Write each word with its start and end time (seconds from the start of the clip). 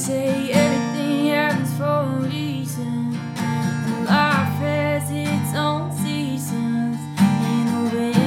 say 0.00 0.50
everything 0.52 1.26
happens 1.26 1.76
for 1.76 1.84
a 1.84 2.20
reason. 2.26 3.14
And 3.36 4.06
life 4.06 4.56
has 4.64 5.10
its 5.10 5.54
own 5.54 5.92
seasons. 5.92 6.96
In 7.20 7.68
a 7.68 7.82
winter, 7.92 8.18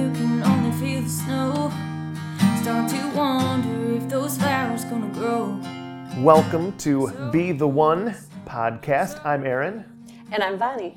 you 0.00 0.10
can 0.16 0.42
only 0.42 0.72
feel 0.80 1.02
the 1.02 1.08
snow. 1.10 1.70
Start 2.62 2.88
to 2.92 3.10
wonder 3.14 3.96
if 3.96 4.08
those 4.08 4.38
flowers 4.38 4.86
gonna 4.86 5.12
grow. 5.12 5.60
Welcome 6.24 6.74
to 6.78 7.10
Be 7.30 7.52
the 7.52 7.68
One 7.68 8.14
podcast. 8.46 9.22
I'm 9.22 9.44
Aaron, 9.44 9.84
And 10.32 10.42
I'm 10.42 10.56
Vonnie. 10.58 10.96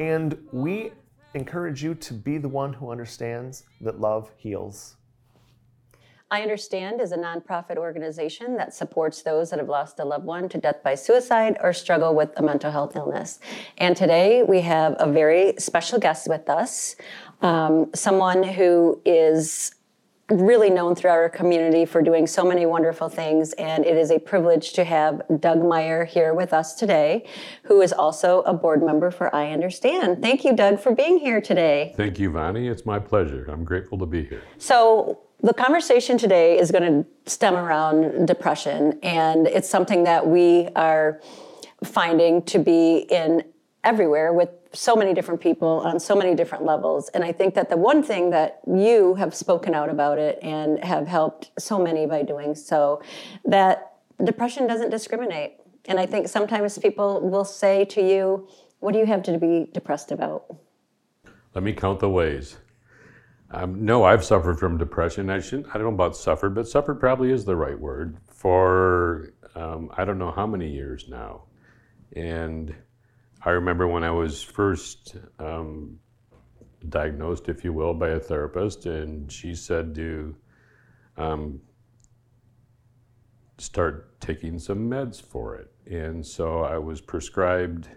and 0.00 0.36
we 0.50 0.90
encourage 1.34 1.84
you 1.84 1.94
to 1.94 2.14
be 2.14 2.38
the 2.38 2.48
one 2.48 2.72
who 2.72 2.90
understands 2.90 3.62
that 3.82 4.00
love 4.00 4.32
heals. 4.38 4.96
I 6.30 6.42
Understand 6.42 7.00
is 7.00 7.12
a 7.12 7.16
nonprofit 7.16 7.78
organization 7.78 8.58
that 8.58 8.74
supports 8.74 9.22
those 9.22 9.48
that 9.48 9.58
have 9.58 9.68
lost 9.70 9.98
a 9.98 10.04
loved 10.04 10.26
one 10.26 10.46
to 10.50 10.58
death 10.58 10.82
by 10.82 10.94
suicide 10.94 11.56
or 11.62 11.72
struggle 11.72 12.14
with 12.14 12.38
a 12.38 12.42
mental 12.42 12.70
health 12.70 12.96
illness. 12.96 13.38
And 13.78 13.96
today 13.96 14.42
we 14.42 14.60
have 14.60 14.94
a 14.98 15.10
very 15.10 15.54
special 15.58 15.98
guest 15.98 16.28
with 16.28 16.50
us, 16.50 16.96
um, 17.40 17.90
someone 17.94 18.42
who 18.42 19.00
is 19.06 19.74
really 20.28 20.68
known 20.68 20.94
throughout 20.94 21.16
our 21.16 21.30
community 21.30 21.86
for 21.86 22.02
doing 22.02 22.26
so 22.26 22.44
many 22.44 22.66
wonderful 22.66 23.08
things. 23.08 23.54
And 23.54 23.86
it 23.86 23.96
is 23.96 24.10
a 24.10 24.18
privilege 24.18 24.74
to 24.74 24.84
have 24.84 25.22
Doug 25.40 25.60
Meijer 25.60 26.06
here 26.06 26.34
with 26.34 26.52
us 26.52 26.74
today, 26.74 27.26
who 27.62 27.80
is 27.80 27.94
also 27.94 28.42
a 28.42 28.52
board 28.52 28.82
member 28.82 29.10
for 29.10 29.34
I 29.34 29.50
Understand. 29.50 30.20
Thank 30.20 30.44
you, 30.44 30.54
Doug, 30.54 30.78
for 30.78 30.94
being 30.94 31.16
here 31.16 31.40
today. 31.40 31.94
Thank 31.96 32.18
you, 32.18 32.30
Vonnie. 32.30 32.68
It's 32.68 32.84
my 32.84 32.98
pleasure. 32.98 33.46
I'm 33.48 33.64
grateful 33.64 33.96
to 33.96 34.04
be 34.04 34.26
here. 34.26 34.42
So, 34.58 35.20
the 35.40 35.54
conversation 35.54 36.18
today 36.18 36.58
is 36.58 36.70
going 36.70 37.04
to 37.04 37.30
stem 37.30 37.54
around 37.54 38.26
depression, 38.26 38.98
and 39.02 39.46
it's 39.46 39.68
something 39.68 40.04
that 40.04 40.26
we 40.26 40.68
are 40.74 41.20
finding 41.84 42.42
to 42.42 42.58
be 42.58 43.06
in 43.10 43.44
everywhere 43.84 44.32
with 44.32 44.50
so 44.72 44.96
many 44.96 45.14
different 45.14 45.40
people 45.40 45.80
on 45.80 46.00
so 46.00 46.14
many 46.14 46.34
different 46.34 46.64
levels. 46.64 47.08
And 47.10 47.24
I 47.24 47.32
think 47.32 47.54
that 47.54 47.70
the 47.70 47.76
one 47.76 48.02
thing 48.02 48.30
that 48.30 48.60
you 48.66 49.14
have 49.14 49.34
spoken 49.34 49.74
out 49.74 49.88
about 49.88 50.18
it 50.18 50.38
and 50.42 50.82
have 50.84 51.06
helped 51.06 51.52
so 51.58 51.78
many 51.78 52.04
by 52.04 52.22
doing 52.22 52.54
so, 52.54 53.00
that 53.44 53.94
depression 54.22 54.66
doesn't 54.66 54.90
discriminate. 54.90 55.54
And 55.86 55.98
I 55.98 56.06
think 56.06 56.28
sometimes 56.28 56.76
people 56.78 57.20
will 57.20 57.44
say 57.44 57.84
to 57.86 58.02
you, 58.02 58.48
What 58.80 58.92
do 58.92 58.98
you 58.98 59.06
have 59.06 59.22
to 59.22 59.38
be 59.38 59.68
depressed 59.72 60.10
about? 60.10 60.44
Let 61.54 61.64
me 61.64 61.72
count 61.72 62.00
the 62.00 62.10
ways. 62.10 62.58
Um, 63.50 63.84
no, 63.84 64.04
I've 64.04 64.24
suffered 64.24 64.58
from 64.58 64.76
depression. 64.76 65.30
I 65.30 65.40
shouldn't. 65.40 65.68
I 65.68 65.74
don't 65.74 65.84
know 65.84 65.94
about 65.94 66.16
suffered, 66.16 66.54
but 66.54 66.68
suffered 66.68 67.00
probably 67.00 67.32
is 67.32 67.44
the 67.44 67.56
right 67.56 67.78
word 67.78 68.18
for 68.28 69.32
um, 69.54 69.90
I 69.96 70.04
don't 70.04 70.18
know 70.18 70.30
how 70.30 70.46
many 70.46 70.70
years 70.70 71.06
now. 71.08 71.44
And 72.14 72.74
I 73.44 73.50
remember 73.50 73.86
when 73.88 74.04
I 74.04 74.10
was 74.10 74.42
first 74.42 75.16
um, 75.38 75.98
diagnosed, 76.88 77.48
if 77.48 77.64
you 77.64 77.72
will, 77.72 77.94
by 77.94 78.10
a 78.10 78.20
therapist, 78.20 78.86
and 78.86 79.30
she 79.30 79.54
said 79.54 79.94
to 79.94 80.36
um, 81.16 81.60
start 83.58 84.20
taking 84.20 84.58
some 84.58 84.90
meds 84.90 85.20
for 85.20 85.56
it. 85.56 85.72
And 85.86 86.24
so 86.24 86.60
I 86.60 86.78
was 86.78 87.00
prescribed 87.00 87.88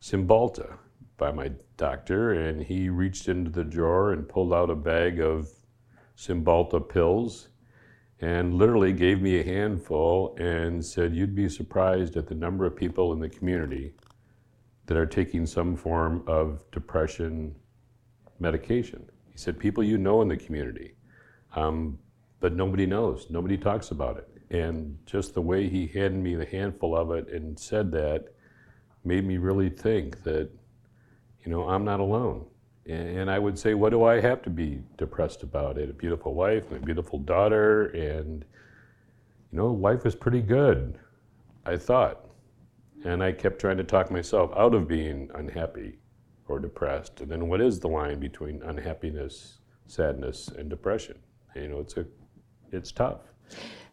Cymbalta 0.00 0.78
by 1.16 1.30
my 1.30 1.50
doctor, 1.76 2.32
and 2.32 2.62
he 2.62 2.88
reached 2.88 3.28
into 3.28 3.50
the 3.50 3.64
drawer 3.64 4.12
and 4.12 4.28
pulled 4.28 4.52
out 4.52 4.70
a 4.70 4.74
bag 4.74 5.20
of 5.20 5.48
Cymbalta 6.16 6.80
pills 6.88 7.48
and 8.20 8.54
literally 8.54 8.92
gave 8.92 9.20
me 9.20 9.38
a 9.38 9.44
handful 9.44 10.34
and 10.38 10.84
said, 10.84 11.14
You'd 11.14 11.34
be 11.34 11.48
surprised 11.48 12.16
at 12.16 12.26
the 12.26 12.34
number 12.34 12.64
of 12.64 12.76
people 12.76 13.12
in 13.12 13.20
the 13.20 13.28
community 13.28 13.92
that 14.86 14.96
are 14.96 15.06
taking 15.06 15.46
some 15.46 15.76
form 15.76 16.22
of 16.26 16.64
depression 16.70 17.54
medication. 18.38 19.08
He 19.30 19.38
said, 19.38 19.58
People 19.58 19.82
you 19.82 19.98
know 19.98 20.22
in 20.22 20.28
the 20.28 20.36
community, 20.36 20.94
um, 21.54 21.98
but 22.40 22.54
nobody 22.54 22.86
knows, 22.86 23.26
nobody 23.30 23.56
talks 23.56 23.90
about 23.90 24.18
it. 24.18 24.28
And 24.50 24.96
just 25.06 25.34
the 25.34 25.42
way 25.42 25.68
he 25.68 25.86
handed 25.86 26.22
me 26.22 26.34
the 26.34 26.44
handful 26.44 26.96
of 26.96 27.10
it 27.10 27.28
and 27.28 27.58
said 27.58 27.90
that 27.92 28.26
made 29.04 29.24
me 29.26 29.36
really 29.38 29.68
think 29.68 30.22
that, 30.22 30.50
you 31.44 31.50
know, 31.50 31.68
I'm 31.68 31.84
not 31.84 32.00
alone. 32.00 32.46
And, 32.86 33.30
I 33.30 33.38
would 33.38 33.58
say, 33.58 33.72
what 33.72 33.90
do 33.90 34.04
I 34.04 34.20
have 34.20 34.42
to 34.42 34.50
be 34.50 34.82
depressed 34.98 35.42
about? 35.42 35.78
I 35.78 35.82
had 35.82 35.90
a 35.90 35.94
beautiful 35.94 36.34
wife 36.34 36.70
and 36.70 36.82
a 36.82 36.84
beautiful 36.84 37.18
daughter, 37.18 37.86
and, 37.86 38.44
you 39.50 39.58
know, 39.58 39.68
life 39.68 40.04
is 40.04 40.14
pretty 40.14 40.42
good, 40.42 40.98
I 41.64 41.78
thought. 41.78 42.26
And 43.06 43.22
I 43.22 43.32
kept 43.32 43.58
trying 43.58 43.78
to 43.78 43.84
talk 43.84 44.10
myself 44.10 44.50
out 44.54 44.74
of 44.74 44.86
being 44.86 45.30
unhappy 45.34 45.98
or 46.46 46.58
depressed. 46.58 47.22
And 47.22 47.30
then 47.30 47.48
what 47.48 47.62
is 47.62 47.80
the 47.80 47.88
line 47.88 48.20
between 48.20 48.62
unhappiness, 48.62 49.60
sadness, 49.86 50.48
and 50.48 50.68
depression? 50.68 51.18
You 51.56 51.68
know, 51.68 51.80
it's 51.80 51.96
a, 51.96 52.04
it's 52.70 52.92
tough. 52.92 53.20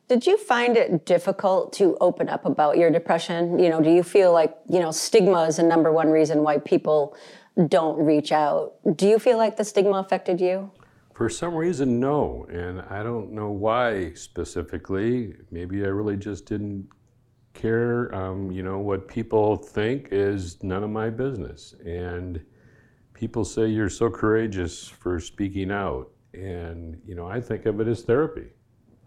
Did 0.10 0.28
you 0.28 0.38
find 0.38 0.76
it 0.76 1.06
difficult 1.06 1.72
to 1.74 1.96
open 2.02 2.28
up 2.28 2.46
about 2.46 2.78
your 2.78 2.90
depression? 2.90 3.58
You 3.58 3.70
know, 3.70 3.82
do 3.82 3.90
you 3.90 4.04
feel 4.04 4.34
like, 4.34 4.58
you 4.68 4.80
know, 4.80 4.92
stigma 4.92 5.44
is 5.44 5.60
a 5.60 5.64
number 5.64 5.94
one 5.94 6.10
reason 6.10 6.44
why 6.44 6.58
people 6.58 7.16
don't 7.68 7.98
reach 7.98 8.32
out? 8.32 8.74
Do 8.96 9.08
you 9.08 9.20
feel 9.20 9.38
like 9.38 9.58
the 9.58 9.66
stigma 9.66 9.98
affected 9.98 10.40
you? 10.40 10.72
For 11.14 11.30
some 11.30 11.54
reason, 11.54 12.00
no. 12.00 12.48
And 12.50 12.82
I 12.82 13.04
don't 13.04 13.32
know 13.32 13.52
why 13.52 14.14
specifically. 14.14 15.36
Maybe 15.52 15.84
I 15.84 15.88
really 15.88 16.18
just 16.18 16.46
didn't 16.46 16.88
care. 17.54 18.14
Um, 18.16 18.52
you 18.52 18.64
know, 18.64 18.80
what 18.80 19.08
people 19.08 19.58
think 19.58 20.08
is 20.12 20.64
none 20.64 20.84
of 20.84 20.90
my 20.90 21.10
business. 21.10 21.76
And 21.86 22.44
people 23.14 23.46
say 23.46 23.68
you're 23.68 23.90
so 23.90 24.10
courageous 24.10 24.88
for 24.88 25.20
speaking 25.20 25.72
out. 25.72 26.10
And, 26.34 27.00
you 27.06 27.14
know, 27.14 27.28
I 27.28 27.42
think 27.42 27.66
of 27.66 27.82
it 27.82 27.88
as 27.88 28.04
therapy. 28.04 28.48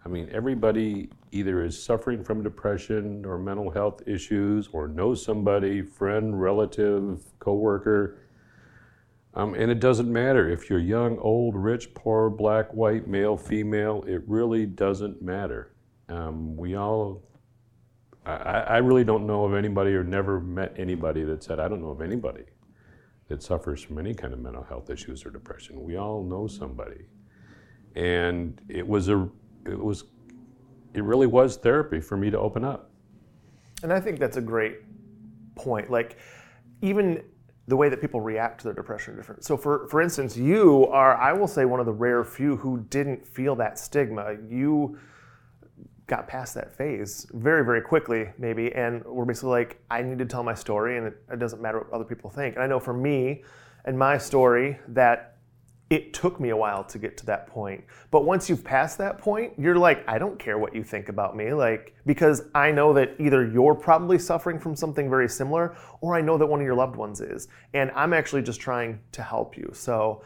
I 0.05 0.07
mean, 0.07 0.29
everybody 0.31 1.09
either 1.31 1.63
is 1.63 1.81
suffering 1.81 2.23
from 2.23 2.43
depression 2.43 3.25
or 3.25 3.39
mental 3.39 3.71
health 3.71 4.03
issues 4.07 4.69
or 4.71 4.87
knows 4.87 5.25
somebody, 5.25 5.81
friend, 5.81 6.39
relative, 6.39 7.23
coworker. 7.39 8.19
Um, 9.35 9.53
and 9.53 9.69
it 9.69 9.81
doesn't 9.81 10.11
matter 10.11 10.49
if 10.49 10.69
you're 10.69 10.79
young, 10.79 11.17
old, 11.19 11.55
rich, 11.55 11.93
poor, 11.93 12.29
black, 12.29 12.73
white, 12.73 13.07
male, 13.07 13.35
female, 13.35 14.03
it 14.07 14.21
really 14.27 14.65
doesn't 14.65 15.21
matter. 15.21 15.73
Um, 16.07 16.55
we 16.55 16.75
all, 16.77 17.21
I, 18.25 18.31
I 18.31 18.77
really 18.77 19.03
don't 19.03 19.27
know 19.27 19.43
of 19.43 19.53
anybody 19.53 19.93
or 19.93 20.03
never 20.03 20.39
met 20.39 20.73
anybody 20.77 21.23
that 21.23 21.43
said, 21.43 21.59
I 21.59 21.67
don't 21.67 21.81
know 21.81 21.89
of 21.89 22.01
anybody 22.01 22.45
that 23.27 23.43
suffers 23.43 23.81
from 23.81 23.97
any 23.97 24.13
kind 24.13 24.31
of 24.33 24.39
mental 24.39 24.63
health 24.63 24.89
issues 24.89 25.25
or 25.25 25.31
depression. 25.31 25.83
We 25.83 25.97
all 25.97 26.23
know 26.23 26.47
somebody. 26.47 27.05
And 27.95 28.61
it 28.69 28.87
was 28.87 29.09
a, 29.09 29.27
it 29.65 29.77
was, 29.77 30.05
it 30.93 31.03
really 31.03 31.27
was 31.27 31.57
therapy 31.57 31.99
for 31.99 32.15
me 32.15 32.29
to 32.29 32.39
open 32.39 32.63
up. 32.63 32.91
And 33.83 33.91
I 33.91 33.99
think 33.99 34.17
that's 34.19 34.37
a 34.37 34.41
great 34.41 34.77
point. 35.55 35.91
Like, 35.91 36.19
even 36.81 37.23
the 37.67 37.75
way 37.75 37.89
that 37.89 37.99
people 37.99 38.21
react 38.21 38.59
to 38.59 38.65
their 38.65 38.73
depression 38.73 39.13
are 39.13 39.17
different. 39.17 39.43
So, 39.43 39.57
for, 39.57 39.87
for 39.89 40.01
instance, 40.01 40.37
you 40.37 40.87
are, 40.87 41.15
I 41.17 41.33
will 41.33 41.47
say, 41.47 41.65
one 41.65 41.79
of 41.79 41.85
the 41.85 41.93
rare 41.93 42.23
few 42.23 42.57
who 42.57 42.85
didn't 42.89 43.27
feel 43.27 43.55
that 43.55 43.79
stigma. 43.79 44.35
You 44.47 44.99
got 46.07 46.27
past 46.27 46.53
that 46.53 46.75
phase 46.77 47.25
very, 47.33 47.65
very 47.65 47.81
quickly, 47.81 48.29
maybe, 48.37 48.71
and 48.73 49.03
we're 49.05 49.25
basically 49.25 49.49
like, 49.49 49.81
I 49.89 50.03
need 50.03 50.19
to 50.19 50.25
tell 50.25 50.43
my 50.43 50.53
story, 50.53 50.97
and 50.97 51.07
it, 51.07 51.17
it 51.31 51.39
doesn't 51.39 51.61
matter 51.61 51.79
what 51.79 51.91
other 51.91 52.03
people 52.03 52.29
think. 52.29 52.55
And 52.55 52.63
I 52.63 52.67
know 52.67 52.79
for 52.79 52.93
me 52.93 53.43
and 53.85 53.97
my 53.97 54.17
story 54.17 54.79
that 54.89 55.34
it 55.95 56.13
took 56.13 56.41
me 56.41 56.49
a 56.49 56.57
while 56.57 56.83
to 56.83 56.99
get 56.99 57.15
to 57.15 57.25
that 57.25 57.47
point. 57.47 57.81
But 58.11 58.25
once 58.25 58.49
you've 58.49 58.65
passed 58.65 58.97
that 58.97 59.17
point, 59.17 59.53
you're 59.57 59.77
like, 59.77 60.03
I 60.09 60.17
don't 60.17 60.37
care 60.37 60.57
what 60.57 60.75
you 60.75 60.83
think 60.83 61.07
about 61.07 61.37
me. 61.37 61.53
Like, 61.53 61.95
because 62.05 62.43
I 62.53 62.69
know 62.69 62.91
that 62.93 63.15
either 63.17 63.47
you're 63.47 63.73
probably 63.73 64.19
suffering 64.19 64.59
from 64.59 64.75
something 64.75 65.09
very 65.09 65.29
similar, 65.29 65.77
or 66.01 66.13
I 66.13 66.19
know 66.19 66.37
that 66.37 66.45
one 66.45 66.59
of 66.59 66.65
your 66.65 66.75
loved 66.75 66.97
ones 66.97 67.21
is. 67.21 67.47
And 67.73 67.91
I'm 67.95 68.11
actually 68.11 68.41
just 68.41 68.59
trying 68.59 68.99
to 69.13 69.23
help 69.23 69.55
you. 69.57 69.71
So 69.73 70.21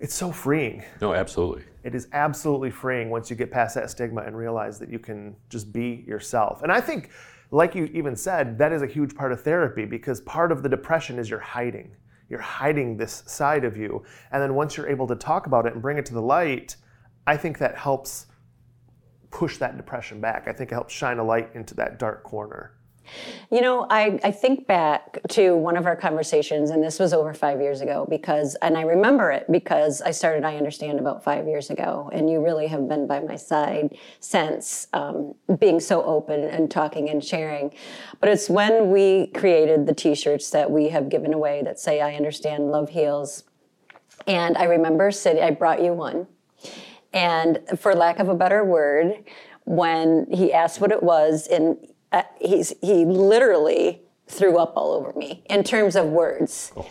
it's 0.00 0.14
so 0.14 0.32
freeing. 0.32 0.82
No, 1.00 1.14
absolutely. 1.14 1.62
It 1.84 1.94
is 1.94 2.08
absolutely 2.12 2.72
freeing 2.72 3.10
once 3.10 3.30
you 3.30 3.36
get 3.36 3.52
past 3.52 3.76
that 3.76 3.90
stigma 3.90 4.22
and 4.22 4.36
realize 4.36 4.80
that 4.80 4.90
you 4.90 4.98
can 4.98 5.36
just 5.50 5.72
be 5.72 6.04
yourself. 6.04 6.64
And 6.64 6.72
I 6.72 6.80
think, 6.80 7.10
like 7.52 7.76
you 7.76 7.84
even 7.92 8.16
said, 8.16 8.58
that 8.58 8.72
is 8.72 8.82
a 8.82 8.88
huge 8.88 9.14
part 9.14 9.30
of 9.30 9.40
therapy 9.40 9.84
because 9.84 10.20
part 10.22 10.50
of 10.50 10.64
the 10.64 10.68
depression 10.68 11.16
is 11.16 11.30
you're 11.30 11.38
hiding 11.38 11.94
you're 12.30 12.40
hiding 12.40 12.96
this 12.96 13.24
side 13.26 13.64
of 13.64 13.76
you. 13.76 14.02
And 14.32 14.40
then 14.40 14.54
once 14.54 14.76
you're 14.76 14.88
able 14.88 15.08
to 15.08 15.16
talk 15.16 15.46
about 15.46 15.66
it 15.66 15.74
and 15.74 15.82
bring 15.82 15.98
it 15.98 16.06
to 16.06 16.14
the 16.14 16.22
light, 16.22 16.76
I 17.26 17.36
think 17.36 17.58
that 17.58 17.76
helps 17.76 18.26
push 19.30 19.58
that 19.58 19.76
depression 19.76 20.20
back. 20.20 20.48
I 20.48 20.52
think 20.52 20.70
it 20.70 20.74
helps 20.74 20.94
shine 20.94 21.18
a 21.18 21.24
light 21.24 21.50
into 21.54 21.74
that 21.74 21.98
dark 21.98 22.22
corner. 22.22 22.72
You 23.50 23.60
know, 23.60 23.86
I, 23.90 24.20
I 24.22 24.30
think 24.30 24.66
back 24.66 25.18
to 25.30 25.56
one 25.56 25.76
of 25.76 25.86
our 25.86 25.96
conversations, 25.96 26.70
and 26.70 26.82
this 26.82 26.98
was 26.98 27.12
over 27.12 27.34
five 27.34 27.60
years 27.60 27.80
ago 27.80 28.06
because, 28.08 28.56
and 28.62 28.78
I 28.78 28.82
remember 28.82 29.30
it 29.30 29.50
because 29.50 30.00
I 30.00 30.12
started 30.12 30.44
I 30.44 30.56
Understand 30.56 31.00
about 31.00 31.24
five 31.24 31.48
years 31.48 31.70
ago, 31.70 32.10
and 32.12 32.28
you 32.28 32.44
really 32.44 32.66
have 32.66 32.86
been 32.88 33.06
by 33.06 33.20
my 33.20 33.36
side 33.36 33.96
since 34.20 34.86
um, 34.92 35.34
being 35.58 35.80
so 35.80 36.02
open 36.04 36.44
and 36.44 36.70
talking 36.70 37.08
and 37.08 37.24
sharing. 37.24 37.72
But 38.20 38.28
it's 38.28 38.50
when 38.50 38.90
we 38.90 39.28
created 39.28 39.86
the 39.86 39.94
t 39.94 40.14
shirts 40.14 40.50
that 40.50 40.70
we 40.70 40.90
have 40.90 41.08
given 41.08 41.32
away 41.32 41.62
that 41.64 41.80
say, 41.80 42.00
I 42.00 42.14
understand, 42.14 42.70
love 42.70 42.90
heals. 42.90 43.44
And 44.26 44.56
I 44.58 44.64
remember 44.64 45.10
sitting, 45.10 45.42
I 45.42 45.50
brought 45.50 45.82
you 45.82 45.94
one. 45.94 46.26
And 47.12 47.60
for 47.78 47.94
lack 47.94 48.18
of 48.18 48.28
a 48.28 48.34
better 48.34 48.64
word, 48.64 49.24
when 49.64 50.26
he 50.30 50.52
asked 50.52 50.80
what 50.80 50.92
it 50.92 51.02
was, 51.02 51.46
and 51.46 51.76
uh, 52.12 52.22
he's 52.40 52.72
he 52.80 53.04
literally 53.04 54.02
threw 54.30 54.58
up 54.58 54.74
all 54.76 54.92
over 54.92 55.12
me 55.18 55.42
in 55.50 55.64
terms 55.64 55.96
of 55.96 56.06
words. 56.06 56.72
Oh. 56.76 56.86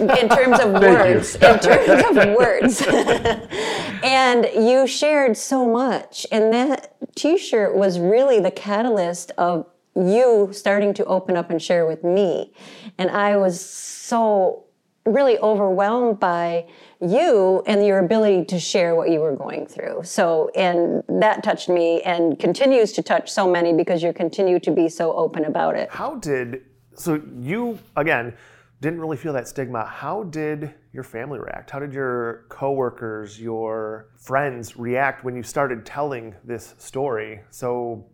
in 0.00 0.28
terms 0.28 0.58
of 0.58 0.72
words. 0.82 1.36
in 1.36 1.58
terms 1.60 2.16
of 2.16 2.34
words. 2.36 2.82
and 4.02 4.48
you 4.54 4.86
shared 4.86 5.36
so 5.36 5.66
much. 5.66 6.26
And 6.32 6.52
that 6.52 6.96
t 7.14 7.38
shirt 7.38 7.76
was 7.76 7.98
really 7.98 8.40
the 8.40 8.50
catalyst 8.50 9.30
of 9.38 9.66
you 9.94 10.50
starting 10.52 10.94
to 10.94 11.04
open 11.04 11.36
up 11.36 11.50
and 11.50 11.62
share 11.62 11.86
with 11.86 12.02
me. 12.04 12.52
And 12.98 13.10
I 13.10 13.36
was 13.36 13.60
so 13.60 14.64
really 15.06 15.38
overwhelmed 15.38 16.20
by 16.20 16.66
you 17.00 17.62
and 17.66 17.84
your 17.84 17.98
ability 17.98 18.44
to 18.44 18.60
share 18.60 18.94
what 18.94 19.10
you 19.10 19.20
were 19.20 19.34
going 19.34 19.66
through. 19.66 20.02
So, 20.04 20.50
and 20.54 21.02
that 21.08 21.42
touched 21.42 21.68
me 21.68 22.02
and 22.02 22.38
continues 22.38 22.92
to 22.92 23.02
touch 23.02 23.30
so 23.30 23.50
many 23.50 23.72
because 23.72 24.02
you 24.02 24.12
continue 24.12 24.60
to 24.60 24.70
be 24.70 24.88
so 24.88 25.14
open 25.14 25.46
about 25.46 25.76
it. 25.76 25.90
How 25.90 26.16
did, 26.16 26.62
so 26.94 27.22
you, 27.38 27.78
again, 27.96 28.34
didn't 28.80 29.00
really 29.00 29.16
feel 29.16 29.32
that 29.32 29.48
stigma. 29.48 29.84
How 29.84 30.24
did 30.24 30.74
your 30.92 31.04
family 31.04 31.38
react? 31.38 31.70
How 31.70 31.78
did 31.78 31.92
your 31.92 32.44
coworkers, 32.48 33.40
your 33.40 34.08
friends 34.16 34.76
react 34.76 35.24
when 35.24 35.36
you 35.36 35.42
started 35.42 35.86
telling 35.86 36.34
this 36.44 36.74
story 36.78 37.40
so 37.50 38.06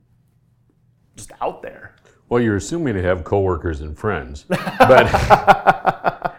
just 1.17 1.33
out 1.41 1.63
there? 1.63 1.97
Well, 2.29 2.43
you're 2.43 2.57
assuming 2.57 2.95
to 2.95 3.03
have 3.03 3.23
coworkers 3.23 3.81
and 3.81 3.97
friends, 3.97 4.45
but 4.49 6.37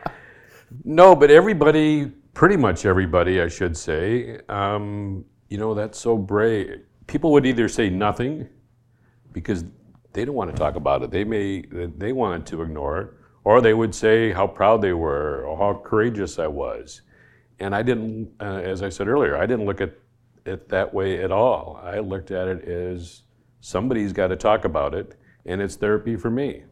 no, 0.83 1.15
but 1.15 1.31
everybody 1.31 2.11
pretty 2.37 2.55
much 2.55 2.85
everybody, 2.85 3.41
I 3.41 3.47
should 3.47 3.75
say, 3.75 4.39
um, 4.47 5.25
you 5.49 5.57
know, 5.57 5.73
that's 5.73 5.99
so 5.99 6.15
brave. 6.15 6.81
People 7.07 7.31
would 7.31 7.47
either 7.47 7.67
say 7.67 7.89
nothing 7.89 8.47
because 9.33 9.65
they 10.13 10.23
don't 10.23 10.35
want 10.35 10.51
to 10.51 10.55
talk 10.55 10.75
about 10.75 11.01
it. 11.01 11.09
They 11.09 11.23
may 11.23 11.63
they 11.97 12.13
wanted 12.13 12.45
to 12.47 12.61
ignore 12.61 13.01
it, 13.01 13.09
or 13.43 13.59
they 13.59 13.73
would 13.73 13.95
say 13.95 14.31
how 14.31 14.45
proud 14.45 14.83
they 14.83 14.93
were 14.93 15.45
or 15.45 15.57
how 15.57 15.81
courageous 15.83 16.37
I 16.37 16.45
was. 16.45 17.01
And 17.59 17.73
I 17.73 17.81
didn't, 17.81 18.29
uh, 18.39 18.61
as 18.63 18.83
I 18.83 18.89
said 18.89 19.07
earlier, 19.07 19.35
I 19.35 19.47
didn't 19.47 19.65
look 19.65 19.81
at 19.81 19.95
it 20.45 20.69
that 20.69 20.93
way 20.93 21.23
at 21.23 21.31
all. 21.31 21.81
I 21.83 21.97
looked 21.97 22.29
at 22.29 22.47
it 22.47 22.65
as 22.65 23.23
somebody's 23.61 24.13
got 24.13 24.27
to 24.27 24.35
talk 24.35 24.63
about 24.63 24.93
it, 24.93 25.15
and 25.47 25.59
it's 25.59 25.75
therapy 25.75 26.15
for 26.15 26.29
me. 26.29 26.65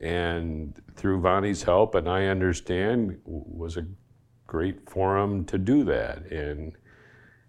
And 0.00 0.80
through 0.96 1.20
Vonnie's 1.20 1.64
help, 1.64 1.94
and 1.94 2.08
I 2.08 2.28
understand, 2.28 3.20
was 3.26 3.76
a 3.76 3.84
great 4.50 4.90
forum 4.90 5.44
to 5.44 5.56
do 5.56 5.84
that. 5.84 6.26
And 6.32 6.72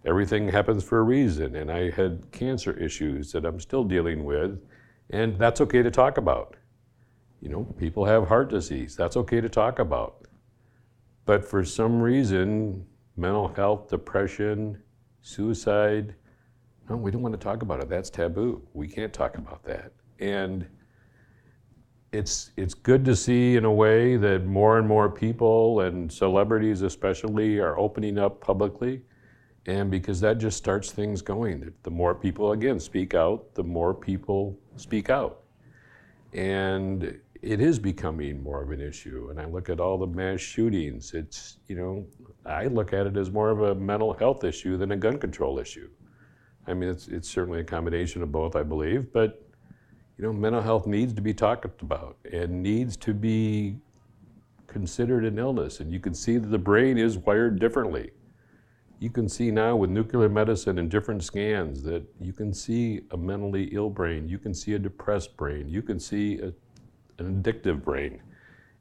everything 0.06 0.48
happens 0.48 0.84
for 0.84 1.00
a 1.00 1.04
reason. 1.04 1.56
And 1.56 1.72
I 1.72 1.90
had 1.90 2.32
cancer 2.32 2.72
issues 2.78 3.32
that 3.32 3.44
I'm 3.44 3.60
still 3.60 3.84
dealing 3.84 4.24
with, 4.24 4.62
and 5.10 5.38
that's 5.38 5.62
okay 5.62 5.82
to 5.82 5.90
talk 5.90 6.18
about. 6.18 6.56
You 7.42 7.50
know, 7.50 7.64
people 7.80 8.06
have 8.06 8.28
heart 8.28 8.52
disease, 8.52 8.96
that's 8.96 9.18
okay 9.18 9.42
to 9.42 9.50
talk 9.50 9.80
about. 9.80 10.28
But 11.26 11.44
for 11.44 11.66
some 11.66 12.00
reason, 12.00 12.86
mental 13.18 13.48
health, 13.48 13.90
depression, 13.90 14.82
suicide, 15.24 16.14
no, 16.88 16.98
we 16.98 17.10
don't 17.10 17.24
want 17.24 17.34
to 17.34 17.44
talk 17.44 17.64
about 17.64 17.82
it. 17.82 17.90
That's 17.90 18.12
taboo. 18.12 18.62
We 18.74 18.88
can't 18.88 19.14
talk 19.14 19.38
about 19.38 19.64
that. 19.64 19.92
And 20.20 20.68
it's 22.12 22.52
it's 22.58 22.74
good 22.74 23.06
to 23.06 23.16
see 23.16 23.56
in 23.56 23.64
a 23.64 23.72
way 23.72 24.18
that 24.18 24.46
more 24.46 24.78
and 24.78 24.88
more 24.88 25.10
people 25.10 25.82
and 25.82 26.12
celebrities 26.12 26.82
especially 26.82 27.60
are 27.60 27.78
opening 27.78 28.18
up 28.18 28.42
publicly. 28.42 29.02
And 29.68 29.92
because 29.92 30.20
that 30.22 30.40
just 30.40 30.58
starts 30.58 30.92
things 30.92 31.22
going. 31.22 31.72
The 31.84 31.92
more 31.92 32.16
people 32.16 32.52
again 32.52 32.80
speak 32.80 33.14
out 33.14 33.54
the 33.54 33.64
more 33.64 33.94
people 33.94 34.60
speak 34.76 35.10
out. 35.10 35.44
And 36.34 37.20
it 37.42 37.60
is 37.62 37.80
becoming 37.80 38.44
more 38.44 38.62
of 38.62 38.72
an 38.72 38.82
issue. 38.82 39.28
And 39.30 39.40
i 39.40 39.46
look 39.46 39.70
at 39.70 39.80
all 39.80 39.98
the 39.98 40.08
mass 40.08 40.42
shootings. 40.42 41.14
It's 41.14 41.60
you 41.68 41.76
know 41.78 42.06
i 42.46 42.66
look 42.68 42.92
at 42.92 43.08
it 43.08 43.16
as 43.16 43.32
more 43.32 43.52
of 43.52 43.62
a 43.62 43.76
mental 43.76 44.14
health 44.14 44.44
issue 44.44 44.78
than 44.78 44.92
a 44.92 44.98
gun 44.98 45.18
control 45.18 45.60
issue. 45.60 45.90
I 46.68 46.74
mean 46.74 46.90
it's, 46.90 47.08
it's 47.08 47.30
certainly 47.30 47.62
a 47.62 47.64
combination 47.64 48.22
of 48.22 48.34
both 48.34 48.58
i 48.58 48.64
believe. 48.64 49.14
But 49.14 49.51
you 50.22 50.28
know, 50.28 50.34
mental 50.34 50.62
health 50.62 50.86
needs 50.86 51.14
to 51.14 51.22
be 51.22 51.34
talked 51.34 51.82
about 51.82 52.16
and 52.32 52.62
needs 52.62 52.96
to 52.96 53.12
be 53.12 53.76
considered 54.68 55.26
an 55.26 55.40
illness. 55.40 55.80
And 55.80 55.92
you 55.92 56.00
can 56.00 56.14
see 56.14 56.38
that 56.38 56.48
the 56.48 56.60
brain 56.60 57.00
is 57.00 57.18
wired 57.18 57.60
differently. 57.60 58.12
You 59.00 59.10
can 59.10 59.28
see 59.28 59.50
now 59.50 59.76
with 59.76 59.90
nuclear 59.90 60.30
medicine 60.30 60.78
and 60.78 60.92
different 60.92 61.24
scans 61.24 61.82
that 61.84 62.04
you 62.22 62.34
can 62.34 62.54
see 62.54 63.02
a 63.10 63.18
mentally 63.18 63.70
ill 63.72 63.90
brain, 63.90 64.30
you 64.30 64.38
can 64.38 64.54
see 64.54 64.76
a 64.76 64.80
depressed 64.80 65.36
brain, 65.38 65.68
you 65.68 65.82
can 65.82 66.00
see 66.00 66.38
a, 66.38 66.54
an 67.18 67.42
addictive 67.42 67.84
brain. 67.84 68.22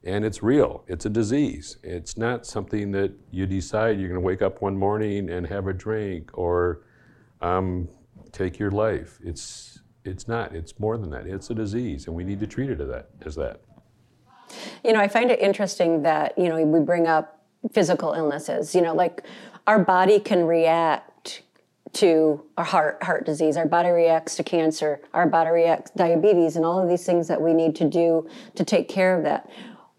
And 0.03 0.23
it's 0.23 0.43
real, 0.43 0.83
it's 0.87 1.07
a 1.07 1.09
disease. 1.09 1.77
It's 1.81 2.17
not 2.17 2.45
something 2.45 2.91
that 2.91 3.13
you 3.31 3.47
decide 3.47 3.99
you're 3.99 4.09
going 4.09 4.21
to 4.21 4.25
wake 4.25 4.43
up 4.43 4.61
one 4.61 4.77
morning 4.77 5.31
and 5.31 5.47
have 5.47 5.65
a 5.65 5.73
drink 5.73 6.29
or 6.35 6.81
um, 7.41 7.89
take 8.31 8.59
your 8.59 8.69
life. 8.69 9.17
It's 9.23 9.80
it's 10.03 10.27
not. 10.27 10.55
It's 10.55 10.79
more 10.79 10.97
than 10.97 11.09
that. 11.11 11.27
It's 11.27 11.49
a 11.49 11.53
disease, 11.53 12.07
and 12.07 12.15
we 12.15 12.23
need 12.23 12.39
to 12.39 12.47
treat 12.47 12.69
it 12.69 12.81
as 12.81 12.87
that. 12.87 13.09
As 13.25 13.35
that. 13.35 13.61
You 14.83 14.93
know, 14.93 14.99
I 14.99 15.07
find 15.07 15.31
it 15.31 15.39
interesting 15.39 16.01
that 16.03 16.37
you 16.37 16.49
know 16.49 16.63
we 16.63 16.79
bring 16.79 17.07
up 17.07 17.39
physical 17.71 18.13
illnesses. 18.13 18.73
You 18.73 18.81
know, 18.81 18.93
like 18.93 19.23
our 19.67 19.79
body 19.79 20.19
can 20.19 20.45
react 20.45 21.43
to 21.93 22.43
our 22.57 22.65
heart 22.65 23.03
heart 23.03 23.25
disease. 23.25 23.57
Our 23.57 23.67
body 23.67 23.89
reacts 23.89 24.35
to 24.37 24.43
cancer. 24.43 25.01
Our 25.13 25.27
body 25.27 25.51
reacts 25.51 25.91
diabetes, 25.91 26.55
and 26.55 26.65
all 26.65 26.81
of 26.81 26.89
these 26.89 27.05
things 27.05 27.27
that 27.27 27.41
we 27.41 27.53
need 27.53 27.75
to 27.77 27.87
do 27.87 28.27
to 28.55 28.65
take 28.65 28.89
care 28.89 29.15
of 29.15 29.23
that. 29.23 29.49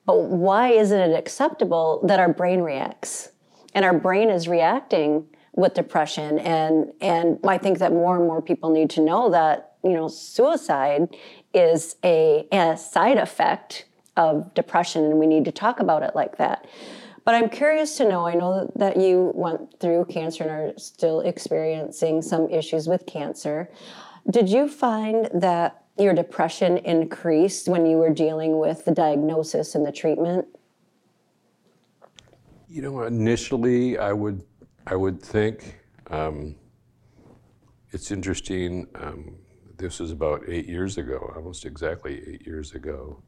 But 0.05 0.22
why 0.22 0.70
isn't 0.70 0.98
it 0.98 1.16
acceptable 1.16 2.00
that 2.08 2.19
our 2.19 2.32
brain 2.32 2.60
reacts? 2.60 3.31
And 3.75 3.84
our 3.84 3.96
brain 3.96 4.31
is 4.31 4.48
reacting 4.48 5.26
with 5.55 5.75
depression 5.75 6.38
and 6.38 6.93
and 7.00 7.38
I 7.46 7.58
think 7.58 7.78
that 7.78 7.93
more 7.93 8.16
and 8.16 8.26
more 8.26 8.40
people 8.40 8.70
need 8.70 8.90
to 8.90 9.00
know 9.00 9.31
that 9.31 9.71
you 9.82 9.93
know, 9.93 10.08
suicide 10.08 11.17
is 11.55 11.96
a, 12.05 12.46
a 12.52 12.77
side 12.77 13.19
effect 13.19 13.86
of 14.17 14.53
depression, 14.55 15.05
and 15.05 15.19
we 15.19 15.27
need 15.27 15.44
to 15.44 15.53
talk 15.53 15.81
about 15.81 16.03
it 16.03 16.15
like 16.15 16.36
that. 16.36 16.67
But 17.24 17.36
I'm 17.36 17.48
curious 17.48 17.96
to 17.98 18.08
know 18.08 18.27
I 18.27 18.34
know 18.34 18.70
that 18.77 18.96
you 18.96 19.32
went 19.34 19.79
through 19.79 20.06
cancer 20.06 20.43
and 20.43 20.51
are 20.51 20.79
still 20.79 21.20
experiencing 21.20 22.20
some 22.20 22.48
issues 22.51 22.89
with 22.89 23.06
cancer. 23.06 23.70
Did 24.31 24.48
you 24.48 24.69
find 24.69 25.29
that 25.32 25.84
your 25.98 26.15
depression 26.15 26.79
increased 26.79 27.69
when 27.69 27.86
you 27.86 27.98
were 27.98 28.10
dealing 28.10 28.58
with 28.58 28.84
the 28.84 28.93
diagnosis 28.93 29.74
and 29.74 29.86
the 29.86 29.93
treatment? 29.93 30.46
You 32.69 32.82
know, 32.82 33.03
initially 33.03 33.98
I 33.98 34.12
would 34.12 34.43
I 34.86 34.96
would 34.96 35.22
think 35.22 35.79
um, 36.10 36.56
it's 37.91 38.10
interesting. 38.10 38.89
Um, 38.96 39.36
this 39.82 39.98
was 39.98 40.12
about 40.12 40.44
eight 40.48 40.69
years 40.69 40.96
ago, 40.96 41.32
almost 41.34 41.65
exactly 41.65 42.22
eight 42.27 42.46
years 42.46 42.72
ago. 42.72 43.20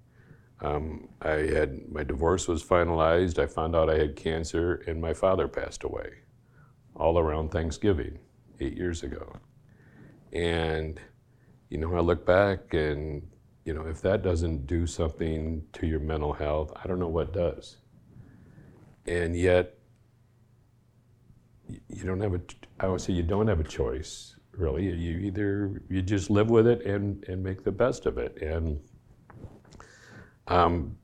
Um, 0.60 1.08
I 1.20 1.30
had 1.30 1.90
my 1.90 2.04
divorce 2.04 2.46
was 2.46 2.62
finalized. 2.62 3.40
I 3.40 3.46
found 3.46 3.74
out 3.74 3.90
I 3.90 3.98
had 3.98 4.14
cancer, 4.14 4.76
and 4.86 5.00
my 5.00 5.12
father 5.12 5.48
passed 5.48 5.82
away, 5.82 6.10
all 6.94 7.18
around 7.18 7.50
Thanksgiving, 7.50 8.18
eight 8.60 8.76
years 8.76 9.02
ago. 9.02 9.36
And 10.32 11.00
you 11.70 11.78
know, 11.78 11.92
I 11.96 12.00
look 12.00 12.24
back, 12.24 12.72
and 12.72 13.28
you 13.64 13.74
know, 13.74 13.86
if 13.86 14.00
that 14.02 14.22
doesn't 14.22 14.66
do 14.68 14.86
something 14.86 15.64
to 15.72 15.86
your 15.88 16.00
mental 16.00 16.32
health, 16.32 16.72
I 16.82 16.86
don't 16.86 17.00
know 17.00 17.08
what 17.08 17.32
does. 17.32 17.78
And 19.06 19.36
yet, 19.36 19.74
you 21.68 22.04
don't 22.04 22.20
have 22.20 22.34
a. 22.34 22.40
I 22.78 22.86
would 22.86 23.00
say 23.00 23.12
you 23.12 23.24
don't 23.24 23.48
have 23.48 23.58
a 23.58 23.64
choice 23.64 24.33
really. 24.56 24.84
You 24.84 25.18
either 25.18 25.82
you 25.88 26.02
just 26.02 26.30
live 26.30 26.50
with 26.50 26.66
it 26.66 26.84
and 26.84 27.24
and 27.28 27.42
make 27.42 27.64
the 27.64 27.72
best 27.72 28.06
of 28.06 28.18
it. 28.18 28.40
And 28.42 28.80
um, 30.48 30.96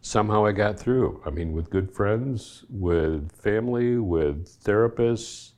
somehow 0.00 0.44
I 0.44 0.52
got 0.52 0.78
through. 0.78 1.22
I 1.24 1.30
mean, 1.30 1.52
with 1.52 1.70
good 1.70 1.90
friends, 1.90 2.64
with 2.68 3.32
family, 3.32 3.96
with 3.98 4.62
therapists, 4.62 5.52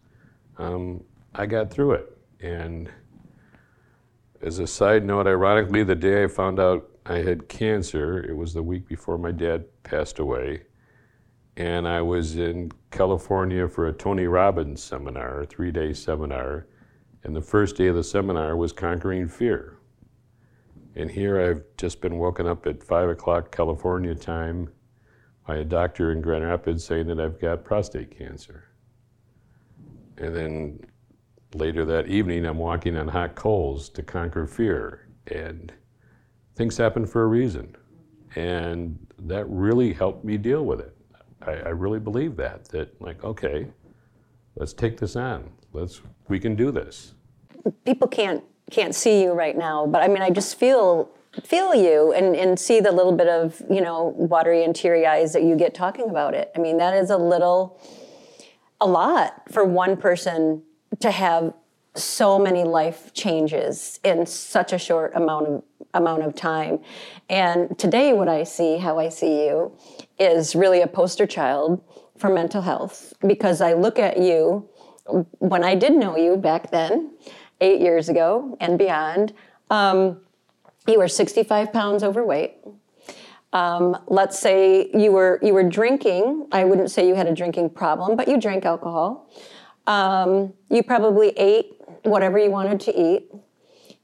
um, 0.59 1.03
I 1.35 1.47
got 1.47 1.71
through 1.71 1.93
it. 1.93 2.17
And 2.41 2.91
as 4.43 4.59
a 4.59 4.67
side 4.67 5.05
note, 5.05 5.27
ironically, 5.27 5.83
the 5.83 5.95
day 5.95 6.25
I 6.25 6.27
found 6.29 6.61
out 6.61 6.91
I 7.07 7.19
had 7.19 7.49
cancer, 7.49 8.23
it 8.23 8.37
was 8.37 8.55
the 8.55 8.63
week 8.63 8.87
before 8.87 9.19
my 9.19 9.33
dad 9.33 9.65
passed 9.83 10.19
away. 10.19 10.63
And 11.57 11.89
I 11.89 12.03
was 12.03 12.37
in 12.37 12.73
California 12.95 13.67
for 13.67 13.89
a 13.89 13.93
Tony 13.93 14.29
Robbins 14.29 14.81
seminar, 14.81 15.41
a 15.41 15.47
three 15.47 15.73
day 15.73 15.93
seminar. 15.93 16.69
And 17.25 17.35
the 17.35 17.43
first 17.43 17.77
day 17.77 17.89
of 17.89 17.97
the 17.97 18.05
seminar 18.05 18.57
was 18.57 18.73
Conquering 18.73 19.27
Fear. 19.27 19.79
And 20.95 21.11
here 21.11 21.41
I've 21.41 21.65
just 21.77 22.01
been 22.01 22.19
woken 22.19 22.47
up 22.47 22.67
at 22.69 22.85
5 22.85 23.09
o'clock 23.09 23.51
California 23.51 24.15
time 24.15 24.71
by 25.45 25.57
a 25.57 25.65
doctor 25.65 26.13
in 26.13 26.21
Grand 26.21 26.45
Rapids 26.45 26.85
saying 26.85 27.09
that 27.09 27.19
I've 27.19 27.41
got 27.41 27.65
prostate 27.65 28.17
cancer. 28.17 28.69
And 30.17 30.37
then 30.37 30.81
later 31.53 31.85
that 31.85 32.07
evening, 32.07 32.47
I'm 32.47 32.59
walking 32.59 32.97
on 32.97 33.09
hot 33.09 33.35
coals 33.35 33.89
to 33.91 34.05
conquer 34.05 34.47
fear. 34.47 35.09
And 35.27 35.73
things 36.55 36.77
happen 36.77 37.07
for 37.07 37.25
a 37.25 37.27
reason. 37.27 37.75
And 38.37 39.05
that 39.19 39.49
really 39.49 39.93
helped 39.93 40.25
me 40.25 40.39
deal 40.39 40.65
with 40.65 40.79
it. 40.79 40.94
I, 41.43 41.53
I 41.53 41.69
really 41.71 41.99
believe 41.99 42.37
that, 42.37 42.67
that 42.69 43.01
like, 43.01 43.23
okay, 43.25 43.67
let's 44.57 44.73
take 44.73 44.99
this 44.99 45.17
on. 45.17 45.51
Let's, 45.73 46.01
we 46.29 46.39
can 46.39 46.55
do 46.55 46.71
this. 46.71 47.15
People 47.85 48.09
can't 48.09 48.45
can't 48.71 48.95
see 48.95 49.23
you 49.23 49.33
right 49.33 49.57
now, 49.57 49.87
but 49.87 50.03
I 50.03 50.09
mean, 50.09 50.23
I 50.23 50.31
just 50.31 50.59
feel 50.59 51.11
feel 51.43 51.75
you 51.75 52.13
and, 52.13 52.37
and 52.37 52.59
see 52.59 52.81
the 52.81 52.93
little 52.93 53.13
bit 53.13 53.29
of 53.29 53.61
you 53.71 53.81
know 53.81 54.15
watery 54.17 54.65
and 54.65 54.75
teary 54.75 55.07
eyes 55.07 55.33
that 55.33 55.43
you 55.43 55.57
get 55.57 55.75
talking 55.75 56.09
about 56.11 56.35
it. 56.35 56.51
I 56.55 56.59
mean, 56.59 56.79
that 56.79 56.95
is 56.95 57.11
a 57.11 57.17
little, 57.17 57.81
a 58.81 58.87
lot 58.87 59.43
for 59.51 59.65
one 59.65 59.97
person 59.97 60.63
to 61.01 61.11
have 61.11 61.53
so 61.97 62.39
many 62.39 62.65
life 62.65 63.13
changes 63.15 64.01
in 64.05 64.27
such 64.27 64.73
a 64.73 64.79
short 64.79 65.15
amount 65.15 65.47
of 65.49 65.63
amount 65.95 66.23
of 66.23 66.35
time. 66.35 66.81
And 67.29 67.79
today, 67.79 68.13
what 68.13 68.29
I 68.29 68.45
see, 68.45 68.79
how 68.79 68.99
I 68.99 69.09
see 69.09 69.47
you, 69.47 69.77
is 70.19 70.55
really 70.55 70.81
a 70.81 70.87
poster 70.87 71.27
child 71.27 71.83
for 72.17 72.31
mental 72.31 72.63
health 72.63 73.13
because 73.27 73.61
I 73.61 73.73
look 73.73 73.99
at 73.99 74.19
you 74.19 74.69
when 75.39 75.65
I 75.65 75.75
did 75.75 75.93
know 75.93 76.17
you 76.17 76.37
back 76.37 76.71
then, 76.71 77.13
eight 77.61 77.81
years 77.81 78.09
ago 78.09 78.57
and 78.61 78.79
beyond. 78.79 79.33
Um, 79.71 80.21
you 80.87 80.99
were 80.99 81.09
65 81.09 81.73
pounds 81.73 82.03
overweight. 82.03 82.57
Um, 83.53 83.97
let's 84.09 84.39
say 84.39 84.91
you 84.93 85.13
were 85.13 85.39
you 85.43 85.55
were 85.55 85.63
drinking. 85.63 86.49
I 86.51 86.65
wouldn't 86.65 86.91
say 86.91 87.07
you 87.07 87.15
had 87.15 87.29
a 87.29 87.35
drinking 87.35 87.71
problem, 87.71 88.17
but 88.17 88.29
you 88.29 88.41
drank 88.41 88.65
alcohol. 88.65 89.31
Um, 89.87 90.53
you 90.71 90.83
probably 90.83 91.29
ate 91.37 91.81
whatever 92.03 92.39
you 92.39 92.51
wanted 92.51 92.81
to 92.81 93.01
eat. 93.01 93.31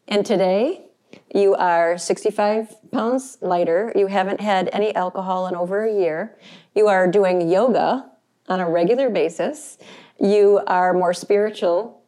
And 0.06 0.24
today, 0.24 0.89
you 1.34 1.54
are 1.54 1.96
65 1.96 2.90
pounds 2.90 3.38
lighter. 3.40 3.92
You 3.94 4.08
haven't 4.08 4.40
had 4.40 4.68
any 4.72 4.94
alcohol 4.94 5.46
in 5.46 5.54
over 5.54 5.84
a 5.84 5.92
year. 5.92 6.37
You 6.75 6.88
are 6.88 7.08
doing 7.08 7.49
yoga 7.49 8.10
on 8.49 8.60
a 8.60 8.68
regular 8.68 9.10
basis. 9.10 9.78
You 10.18 10.60
are 10.66 10.92
more 10.92 11.14
spiritual 11.14 12.02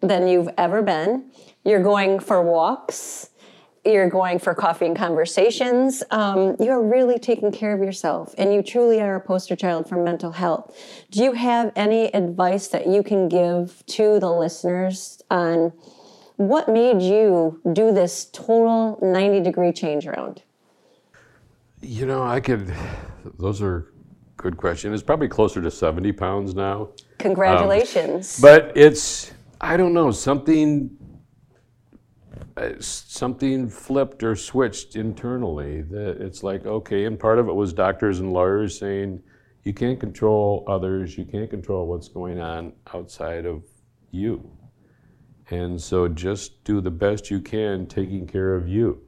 than 0.00 0.28
you've 0.28 0.48
ever 0.56 0.82
been. 0.82 1.30
You're 1.64 1.82
going 1.82 2.20
for 2.20 2.40
walks. 2.40 3.30
You're 3.84 4.10
going 4.10 4.38
for 4.38 4.54
coffee 4.54 4.86
and 4.86 4.96
conversations. 4.96 6.02
Um, 6.10 6.56
you're 6.60 6.82
really 6.82 7.18
taking 7.18 7.50
care 7.50 7.72
of 7.72 7.80
yourself, 7.80 8.34
and 8.36 8.52
you 8.52 8.62
truly 8.62 9.00
are 9.00 9.16
a 9.16 9.20
poster 9.20 9.56
child 9.56 9.88
for 9.88 10.02
mental 10.02 10.32
health. 10.32 10.76
Do 11.10 11.22
you 11.22 11.32
have 11.32 11.72
any 11.74 12.14
advice 12.14 12.68
that 12.68 12.86
you 12.86 13.02
can 13.02 13.28
give 13.28 13.82
to 13.86 14.20
the 14.20 14.30
listeners 14.30 15.22
on 15.30 15.72
what 16.38 16.68
made 16.68 17.02
you 17.02 17.60
do 17.72 17.92
this 17.92 18.26
total 18.32 18.98
90 19.02 19.40
degree 19.40 19.72
change 19.72 20.06
around? 20.06 20.42
You 21.80 22.06
know, 22.06 22.22
I 22.22 22.40
could, 22.40 22.72
those 23.38 23.60
are 23.60 23.92
good 24.36 24.56
questions. 24.56 24.94
It's 24.94 25.02
probably 25.02 25.28
closer 25.28 25.60
to 25.60 25.70
70 25.70 26.12
pounds 26.12 26.54
now. 26.54 26.90
Congratulations. 27.18 28.36
Um, 28.38 28.42
but 28.42 28.76
it's, 28.76 29.32
I 29.60 29.76
don't 29.76 29.92
know, 29.92 30.12
something 30.12 30.96
uh, 32.56 32.72
something 32.80 33.68
flipped 33.68 34.22
or 34.22 34.34
switched 34.34 34.96
internally. 34.96 35.82
That 35.82 36.20
it's 36.20 36.42
like 36.42 36.66
okay, 36.66 37.04
and 37.04 37.18
part 37.18 37.38
of 37.38 37.48
it 37.48 37.52
was 37.52 37.72
doctors 37.72 38.18
and 38.18 38.32
lawyers 38.32 38.76
saying 38.78 39.22
you 39.62 39.72
can't 39.72 40.00
control 40.00 40.64
others, 40.66 41.16
you 41.16 41.24
can't 41.24 41.48
control 41.48 41.86
what's 41.86 42.08
going 42.08 42.40
on 42.40 42.72
outside 42.92 43.46
of 43.46 43.62
you, 44.10 44.50
and 45.50 45.80
so 45.80 46.08
just 46.08 46.64
do 46.64 46.80
the 46.80 46.90
best 46.90 47.30
you 47.30 47.40
can 47.40 47.86
taking 47.86 48.26
care 48.26 48.54
of 48.54 48.68
you. 48.68 49.02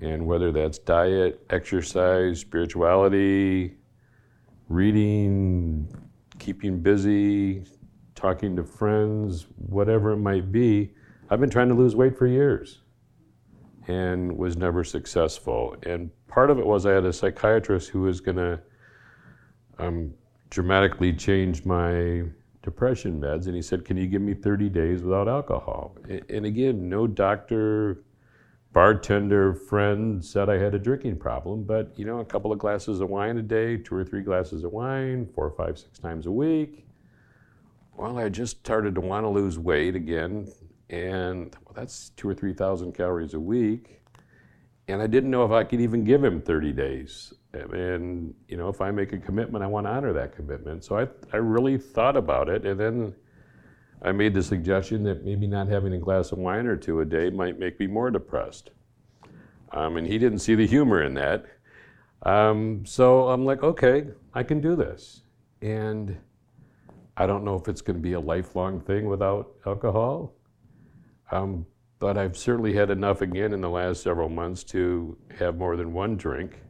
And 0.00 0.26
whether 0.26 0.52
that's 0.52 0.78
diet, 0.78 1.44
exercise, 1.50 2.40
spirituality, 2.40 3.76
reading, 4.68 5.88
keeping 6.38 6.80
busy, 6.80 7.64
talking 8.14 8.56
to 8.56 8.64
friends, 8.64 9.46
whatever 9.56 10.12
it 10.12 10.18
might 10.18 10.50
be 10.50 10.92
I've 11.32 11.40
been 11.40 11.48
trying 11.48 11.70
to 11.70 11.74
lose 11.74 11.96
weight 11.96 12.18
for 12.18 12.26
years 12.26 12.80
and 13.88 14.36
was 14.36 14.54
never 14.54 14.84
successful. 14.84 15.74
And 15.84 16.10
part 16.28 16.50
of 16.50 16.58
it 16.58 16.66
was 16.66 16.84
I 16.84 16.92
had 16.92 17.06
a 17.06 17.12
psychiatrist 17.12 17.88
who 17.88 18.02
was 18.02 18.20
going 18.20 18.36
to 18.36 18.60
um, 19.78 20.12
dramatically 20.50 21.14
change 21.14 21.64
my 21.64 22.24
depression 22.62 23.20
meds. 23.20 23.46
And 23.46 23.54
he 23.54 23.62
said, 23.62 23.84
Can 23.84 23.96
you 23.96 24.06
give 24.06 24.22
me 24.22 24.34
30 24.34 24.68
days 24.68 25.02
without 25.02 25.28
alcohol? 25.28 25.96
And 26.28 26.46
again, 26.46 26.88
no 26.88 27.06
doctor, 27.06 28.02
bartender, 28.72 29.54
friend 29.54 30.24
said 30.24 30.48
I 30.48 30.58
had 30.58 30.74
a 30.74 30.78
drinking 30.78 31.16
problem, 31.16 31.64
but 31.64 31.92
you 31.98 32.04
know, 32.04 32.20
a 32.20 32.24
couple 32.24 32.52
of 32.52 32.58
glasses 32.58 33.00
of 33.00 33.10
wine 33.10 33.38
a 33.38 33.42
day, 33.42 33.76
two 33.76 33.94
or 33.94 34.04
three 34.04 34.22
glasses 34.22 34.64
of 34.64 34.72
wine, 34.72 35.28
four, 35.34 35.50
five, 35.50 35.78
six 35.78 35.98
times 35.98 36.26
a 36.26 36.32
week. 36.32 36.86
Well, 37.94 38.18
I 38.18 38.28
just 38.30 38.58
started 38.58 38.94
to 38.94 39.00
want 39.00 39.24
to 39.24 39.28
lose 39.28 39.58
weight 39.58 39.94
again, 39.94 40.50
and 40.88 41.54
well, 41.64 41.74
that's 41.74 42.10
two 42.10 42.28
or 42.28 42.34
3,000 42.34 42.92
calories 42.92 43.34
a 43.34 43.40
week. 43.40 44.01
And 44.88 45.00
I 45.00 45.06
didn't 45.06 45.30
know 45.30 45.44
if 45.44 45.52
I 45.52 45.64
could 45.64 45.80
even 45.80 46.04
give 46.04 46.24
him 46.24 46.40
30 46.40 46.72
days. 46.72 47.32
And, 47.52 48.34
you 48.48 48.56
know, 48.56 48.68
if 48.68 48.80
I 48.80 48.90
make 48.90 49.12
a 49.12 49.18
commitment, 49.18 49.62
I 49.62 49.66
want 49.66 49.86
to 49.86 49.90
honor 49.90 50.12
that 50.12 50.34
commitment. 50.34 50.84
So 50.84 50.98
I, 50.98 51.06
I 51.32 51.36
really 51.36 51.78
thought 51.78 52.16
about 52.16 52.48
it. 52.48 52.66
And 52.66 52.78
then 52.80 53.14
I 54.02 54.10
made 54.10 54.34
the 54.34 54.42
suggestion 54.42 55.04
that 55.04 55.24
maybe 55.24 55.46
not 55.46 55.68
having 55.68 55.92
a 55.92 55.98
glass 55.98 56.32
of 56.32 56.38
wine 56.38 56.66
or 56.66 56.76
two 56.76 57.00
a 57.00 57.04
day 57.04 57.30
might 57.30 57.58
make 57.58 57.78
me 57.78 57.86
more 57.86 58.10
depressed. 58.10 58.70
Um, 59.70 59.96
and 59.96 60.06
he 60.06 60.18
didn't 60.18 60.40
see 60.40 60.54
the 60.54 60.66
humor 60.66 61.02
in 61.02 61.14
that. 61.14 61.46
Um, 62.24 62.84
so 62.84 63.28
I'm 63.28 63.44
like, 63.44 63.62
okay, 63.62 64.06
I 64.34 64.42
can 64.42 64.60
do 64.60 64.74
this. 64.74 65.22
And 65.60 66.16
I 67.16 67.26
don't 67.26 67.44
know 67.44 67.54
if 67.56 67.68
it's 67.68 67.80
going 67.80 67.96
to 67.96 68.02
be 68.02 68.14
a 68.14 68.20
lifelong 68.20 68.80
thing 68.80 69.06
without 69.06 69.52
alcohol. 69.66 70.34
Um, 71.30 71.66
but 72.02 72.18
I've 72.18 72.36
certainly 72.36 72.72
had 72.72 72.90
enough 72.90 73.20
again 73.20 73.52
in 73.52 73.60
the 73.60 73.70
last 73.70 74.02
several 74.02 74.28
months 74.28 74.64
to 74.64 75.16
have 75.38 75.56
more 75.56 75.76
than 75.76 75.92
one 75.92 76.16
drink. 76.16 76.60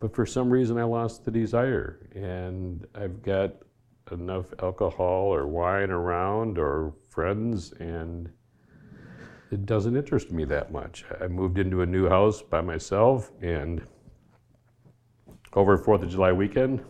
But 0.00 0.16
for 0.16 0.26
some 0.26 0.50
reason, 0.50 0.78
I 0.78 0.82
lost 0.82 1.24
the 1.24 1.30
desire, 1.30 2.10
and 2.12 2.84
I've 2.92 3.22
got 3.22 3.54
enough 4.10 4.46
alcohol 4.60 5.32
or 5.32 5.46
wine 5.46 5.92
around 5.92 6.58
or 6.58 6.92
friends, 7.08 7.72
and 7.78 8.28
it 9.52 9.64
doesn't 9.64 9.96
interest 9.96 10.32
me 10.32 10.44
that 10.46 10.72
much. 10.72 11.04
I 11.20 11.28
moved 11.28 11.58
into 11.58 11.82
a 11.82 11.86
new 11.86 12.08
house 12.08 12.42
by 12.42 12.62
myself, 12.62 13.30
and 13.40 13.80
over 15.52 15.78
Fourth 15.78 16.02
of 16.02 16.10
July 16.10 16.32
weekend, 16.32 16.82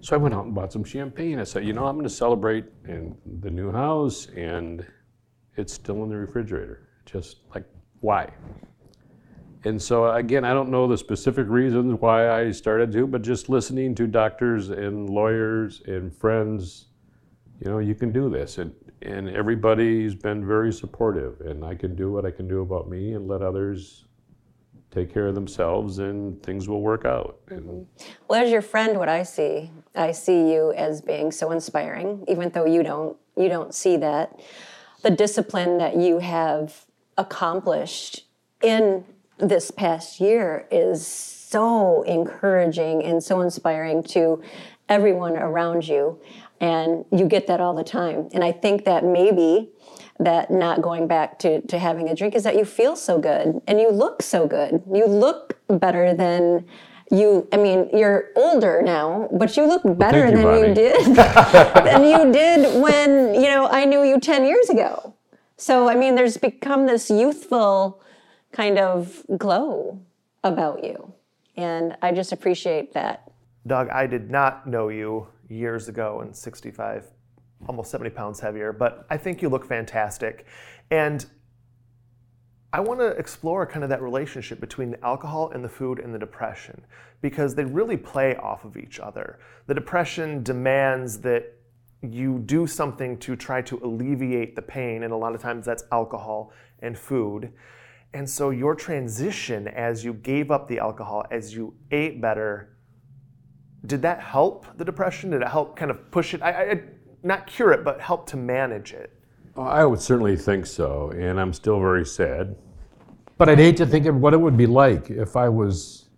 so 0.00 0.16
I 0.16 0.18
went 0.18 0.34
out 0.34 0.46
and 0.46 0.54
bought 0.54 0.72
some 0.72 0.84
champagne. 0.84 1.38
I 1.38 1.44
said, 1.44 1.66
you 1.66 1.74
know, 1.74 1.86
I'm 1.86 1.96
going 1.96 2.08
to 2.08 2.14
celebrate 2.14 2.64
in 2.88 3.14
the 3.42 3.50
new 3.50 3.70
house, 3.70 4.26
and 4.34 4.86
it's 5.56 5.72
still 5.72 6.02
in 6.04 6.10
the 6.10 6.16
refrigerator. 6.16 6.88
Just 7.04 7.38
like, 7.54 7.64
why? 8.00 8.30
And 9.64 9.80
so, 9.80 10.10
again, 10.10 10.44
I 10.44 10.52
don't 10.52 10.70
know 10.70 10.88
the 10.88 10.98
specific 10.98 11.46
reasons 11.48 12.00
why 12.00 12.30
I 12.30 12.50
started 12.50 12.90
to, 12.92 13.06
but 13.06 13.22
just 13.22 13.48
listening 13.48 13.94
to 13.96 14.06
doctors 14.06 14.70
and 14.70 15.08
lawyers 15.08 15.82
and 15.86 16.12
friends, 16.16 16.86
you 17.60 17.70
know, 17.70 17.78
you 17.78 17.94
can 17.94 18.10
do 18.10 18.28
this. 18.28 18.58
And, 18.58 18.74
and 19.02 19.28
everybody's 19.30 20.16
been 20.16 20.44
very 20.46 20.72
supportive, 20.72 21.40
and 21.42 21.64
I 21.64 21.76
can 21.76 21.94
do 21.94 22.10
what 22.10 22.24
I 22.24 22.32
can 22.32 22.48
do 22.48 22.60
about 22.62 22.88
me 22.88 23.12
and 23.14 23.28
let 23.28 23.42
others 23.42 24.06
take 24.90 25.12
care 25.12 25.26
of 25.26 25.34
themselves 25.34 25.98
and 25.98 26.42
things 26.42 26.68
will 26.68 26.82
work 26.82 27.04
out. 27.04 27.40
Mm-hmm. 27.46 27.82
Well, 28.28 28.44
as 28.44 28.50
your 28.50 28.62
friend, 28.62 28.98
what 28.98 29.08
I 29.08 29.22
see, 29.22 29.70
I 29.94 30.12
see 30.12 30.52
you 30.52 30.72
as 30.72 31.00
being 31.00 31.32
so 31.32 31.50
inspiring, 31.50 32.24
even 32.28 32.50
though 32.50 32.66
you 32.66 32.82
don't 32.82 33.16
you 33.34 33.48
don't 33.48 33.74
see 33.74 33.96
that 33.96 34.38
the 35.02 35.10
discipline 35.10 35.78
that 35.78 35.96
you 35.96 36.18
have 36.18 36.86
accomplished 37.18 38.24
in 38.62 39.04
this 39.38 39.70
past 39.70 40.20
year 40.20 40.66
is 40.70 41.06
so 41.06 42.02
encouraging 42.02 43.02
and 43.02 43.22
so 43.22 43.40
inspiring 43.40 44.02
to 44.02 44.42
everyone 44.88 45.36
around 45.36 45.86
you. 45.86 46.18
And 46.60 47.04
you 47.10 47.26
get 47.26 47.48
that 47.48 47.60
all 47.60 47.74
the 47.74 47.84
time. 47.84 48.28
And 48.32 48.44
I 48.44 48.52
think 48.52 48.84
that 48.84 49.04
maybe 49.04 49.70
that 50.20 50.50
not 50.50 50.80
going 50.80 51.08
back 51.08 51.38
to, 51.40 51.60
to 51.62 51.78
having 51.78 52.08
a 52.08 52.14
drink 52.14 52.34
is 52.34 52.44
that 52.44 52.56
you 52.56 52.64
feel 52.64 52.94
so 52.94 53.18
good 53.18 53.60
and 53.66 53.80
you 53.80 53.90
look 53.90 54.22
so 54.22 54.46
good. 54.46 54.82
You 54.92 55.06
look 55.06 55.58
better 55.68 56.14
than 56.14 56.66
you 57.12 57.46
I 57.52 57.58
mean, 57.58 57.90
you're 57.92 58.30
older 58.34 58.82
now, 58.82 59.28
but 59.32 59.56
you 59.56 59.66
look 59.66 59.82
better 59.98 60.22
thank 60.22 60.36
you, 60.38 60.42
than 60.42 60.54
you 60.56 60.62
Vonnie. 60.62 60.74
did 60.74 61.16
than 61.84 62.04
you 62.04 62.32
did 62.32 62.82
when, 62.82 63.34
you 63.34 63.42
know, 63.42 63.68
I 63.68 63.84
knew 63.84 64.02
you 64.02 64.18
10 64.18 64.44
years 64.44 64.70
ago. 64.70 65.14
So 65.56 65.88
I 65.88 65.94
mean, 65.94 66.14
there's 66.14 66.38
become 66.38 66.86
this 66.86 67.10
youthful 67.10 68.02
kind 68.50 68.78
of 68.78 69.22
glow 69.36 70.00
about 70.42 70.82
you. 70.82 71.12
And 71.56 71.96
I 72.00 72.12
just 72.12 72.32
appreciate 72.32 72.94
that. 72.94 73.30
Doug, 73.66 73.90
I 73.90 74.06
did 74.06 74.30
not 74.30 74.66
know 74.66 74.88
you 74.88 75.28
years 75.48 75.88
ago 75.88 76.20
and 76.20 76.34
65, 76.34 77.04
almost 77.68 77.90
70 77.90 78.10
pounds 78.10 78.40
heavier, 78.40 78.72
but 78.72 79.06
I 79.10 79.18
think 79.18 79.42
you 79.42 79.50
look 79.50 79.66
fantastic. 79.66 80.46
And 80.90 81.24
I 82.74 82.80
want 82.80 83.00
to 83.00 83.08
explore 83.08 83.66
kind 83.66 83.82
of 83.82 83.90
that 83.90 84.00
relationship 84.00 84.58
between 84.58 84.90
the 84.90 85.04
alcohol 85.04 85.50
and 85.50 85.62
the 85.62 85.68
food 85.68 85.98
and 85.98 86.14
the 86.14 86.18
depression 86.18 86.82
because 87.20 87.54
they 87.54 87.64
really 87.64 87.98
play 87.98 88.34
off 88.36 88.64
of 88.64 88.78
each 88.78 88.98
other. 88.98 89.40
The 89.66 89.74
depression 89.74 90.42
demands 90.42 91.18
that 91.20 91.52
you 92.02 92.38
do 92.38 92.66
something 92.66 93.18
to 93.18 93.36
try 93.36 93.60
to 93.62 93.78
alleviate 93.84 94.56
the 94.56 94.62
pain, 94.62 95.02
and 95.02 95.12
a 95.12 95.16
lot 95.16 95.34
of 95.34 95.40
times 95.42 95.66
that's 95.66 95.84
alcohol 95.92 96.52
and 96.80 96.98
food. 96.98 97.52
And 98.14 98.28
so 98.28 98.50
your 98.50 98.74
transition 98.74 99.68
as 99.68 100.04
you 100.04 100.14
gave 100.14 100.50
up 100.50 100.66
the 100.66 100.78
alcohol, 100.78 101.24
as 101.30 101.54
you 101.54 101.74
ate 101.90 102.20
better, 102.20 102.76
did 103.86 104.02
that 104.02 104.20
help 104.20 104.66
the 104.78 104.84
depression? 104.84 105.30
Did 105.30 105.42
it 105.42 105.48
help 105.48 105.76
kind 105.76 105.90
of 105.90 106.10
push 106.10 106.34
it? 106.34 106.42
I, 106.42 106.70
I 106.70 106.82
not 107.22 107.46
cure 107.46 107.72
it, 107.72 107.84
but 107.84 108.00
help 108.00 108.28
to 108.30 108.36
manage 108.36 108.92
it. 108.92 109.21
I 109.56 109.84
would 109.84 110.00
certainly 110.00 110.36
think 110.36 110.66
so, 110.66 111.10
and 111.10 111.38
I'm 111.38 111.52
still 111.52 111.78
very 111.78 112.06
sad. 112.06 112.56
But 113.36 113.48
I'd 113.48 113.58
hate 113.58 113.76
to 113.78 113.86
think 113.86 114.06
of 114.06 114.16
what 114.16 114.34
it 114.34 114.38
would 114.38 114.56
be 114.56 114.66
like 114.66 115.10
if 115.10 115.36
I 115.36 115.48
was 115.48 116.08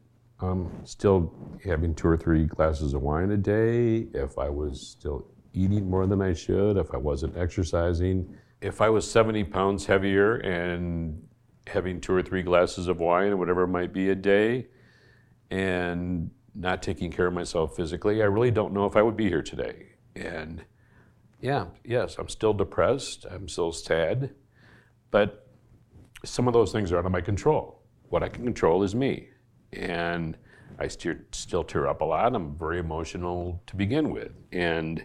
um, 0.41 0.71
still 0.85 1.35
having 1.65 1.95
two 1.95 2.09
or 2.09 2.17
three 2.17 2.45
glasses 2.45 2.95
of 2.95 3.03
wine 3.03 3.31
a 3.31 3.37
day, 3.37 4.07
if 4.15 4.39
I 4.39 4.49
was 4.49 4.81
still 4.81 5.27
eating 5.53 5.89
more 5.89 6.07
than 6.07 6.21
I 6.21 6.33
should, 6.33 6.77
if 6.77 6.93
I 6.93 6.97
wasn't 6.97 7.37
exercising. 7.37 8.37
If 8.61 8.81
I 8.81 8.89
was 8.89 9.11
70 9.11 9.45
pounds 9.45 9.87
heavier 9.87 10.37
and 10.37 11.27
having 11.67 12.01
two 12.01 12.15
or 12.15 12.23
three 12.23 12.43
glasses 12.43 12.89
of 12.89 13.01
wine 13.01 13.33
or 13.33 13.37
whatever 13.37 13.63
it 13.63 13.69
might 13.69 13.93
be 13.93 14.11
a 14.11 14.15
day, 14.15 14.67
and 15.51 16.31
not 16.55 16.83
taking 16.83 17.11
care 17.11 17.27
of 17.27 17.35
myself 17.35 17.75
physically, 17.75 18.23
I 18.23 18.27
really 18.27 18.51
don't 18.51 18.73
know 18.73 18.87
if 18.87 18.97
I 18.97 19.03
would 19.03 19.17
be 19.17 19.29
here 19.29 19.43
today. 19.43 19.87
And 20.15 20.65
yeah, 21.45 21.67
yes, 21.85 22.17
I'm 22.19 22.31
still 22.31 22.55
depressed. 22.55 23.27
I'm 23.31 23.49
still 23.49 23.71
sad. 23.71 24.31
But 25.11 25.47
some 26.25 26.49
of 26.49 26.55
those 26.55 26.73
things 26.73 26.91
are 26.91 26.97
out 26.97 27.05
of 27.05 27.13
my 27.13 27.21
control. 27.21 27.83
What 28.09 28.23
I 28.23 28.31
can 28.31 28.45
control 28.45 28.83
is 28.83 28.95
me. 28.95 29.29
And 29.71 30.39
I 30.79 30.89
steer, 30.89 31.27
still 31.33 31.63
tear 31.63 31.87
up 31.87 32.01
a 32.01 32.05
lot. 32.07 32.35
I'm 32.35 32.57
very 32.57 32.79
emotional 32.79 33.63
to 33.67 33.77
begin 33.77 34.11
with. 34.11 34.33
And, 34.53 35.05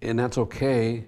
and 0.00 0.18
that's 0.18 0.38
okay 0.38 1.04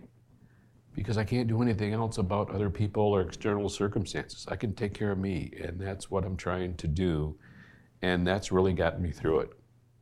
because 0.95 1.17
I 1.17 1.25
can't 1.25 1.49
do 1.49 1.63
anything 1.63 1.95
else 1.95 2.19
about 2.19 2.51
other 2.51 2.69
people 2.69 3.05
or 3.05 3.23
external 3.23 3.71
circumstances. 3.71 4.45
I 4.49 4.57
can 4.57 4.75
take 4.75 4.93
care 4.93 5.13
of 5.13 5.19
me. 5.19 5.55
And 5.65 5.81
that's 5.81 6.11
what 6.11 6.27
I'm 6.27 6.37
trying 6.37 6.77
to 6.77 6.87
do. 6.87 7.39
And 8.03 8.27
that's 8.27 8.53
really 8.53 8.75
gotten 8.75 9.01
me 9.01 9.13
through 9.13 9.41
it. 9.41 9.51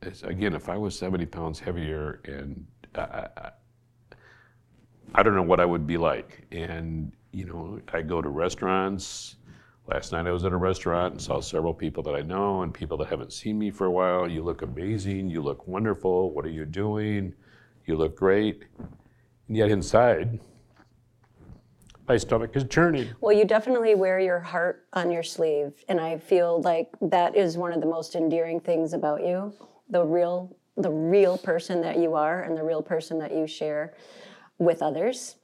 It's, 0.01 0.23
again, 0.23 0.55
if 0.55 0.67
I 0.67 0.75
was 0.75 0.99
70 0.99 1.25
pounds 1.27 1.57
heavier 1.57 2.19
and 2.25 2.65
I, 2.95 3.29
I, 3.37 3.51
I 5.13 5.23
don't 5.23 5.35
know 5.35 5.43
what 5.43 5.59
I 5.59 5.65
would 5.65 5.85
be 5.85 5.97
like. 5.97 6.45
And, 6.51 7.11
you 7.31 7.45
know, 7.45 7.81
I 7.93 8.01
go 8.01 8.21
to 8.21 8.29
restaurants. 8.29 9.35
Last 9.87 10.11
night 10.11 10.25
I 10.25 10.31
was 10.31 10.45
at 10.45 10.53
a 10.53 10.57
restaurant 10.57 11.13
and 11.13 11.21
saw 11.21 11.41
several 11.41 11.73
people 11.73 12.01
that 12.03 12.15
I 12.15 12.21
know 12.21 12.61
and 12.61 12.73
people 12.73 12.97
that 12.97 13.07
haven't 13.07 13.33
seen 13.33 13.59
me 13.59 13.71
for 13.71 13.87
a 13.87 13.91
while. 13.91 14.29
You 14.29 14.43
look 14.43 14.61
amazing. 14.61 15.29
You 15.29 15.41
look 15.41 15.67
wonderful. 15.67 16.31
What 16.31 16.45
are 16.45 16.49
you 16.49 16.65
doing? 16.65 17.33
You 17.85 17.97
look 17.97 18.15
great. 18.15 18.63
And 19.47 19.57
yet 19.57 19.69
inside, 19.69 20.39
my 22.07 22.15
stomach 22.15 22.55
is 22.55 22.63
churning. 22.65 23.09
Well, 23.19 23.35
you 23.35 23.43
definitely 23.43 23.95
wear 23.95 24.19
your 24.19 24.39
heart 24.39 24.85
on 24.93 25.11
your 25.11 25.23
sleeve. 25.23 25.83
And 25.89 25.99
I 25.99 26.19
feel 26.19 26.61
like 26.61 26.89
that 27.01 27.35
is 27.35 27.57
one 27.57 27.73
of 27.73 27.81
the 27.81 27.87
most 27.87 28.15
endearing 28.15 28.59
things 28.59 28.93
about 28.93 29.25
you 29.25 29.53
the 29.89 30.05
real, 30.05 30.55
the 30.77 30.89
real 30.89 31.37
person 31.37 31.81
that 31.81 31.97
you 31.97 32.15
are 32.15 32.43
and 32.43 32.55
the 32.55 32.63
real 32.63 32.81
person 32.81 33.19
that 33.19 33.33
you 33.33 33.45
share 33.45 33.93
with 34.61 34.81
others. 34.81 35.35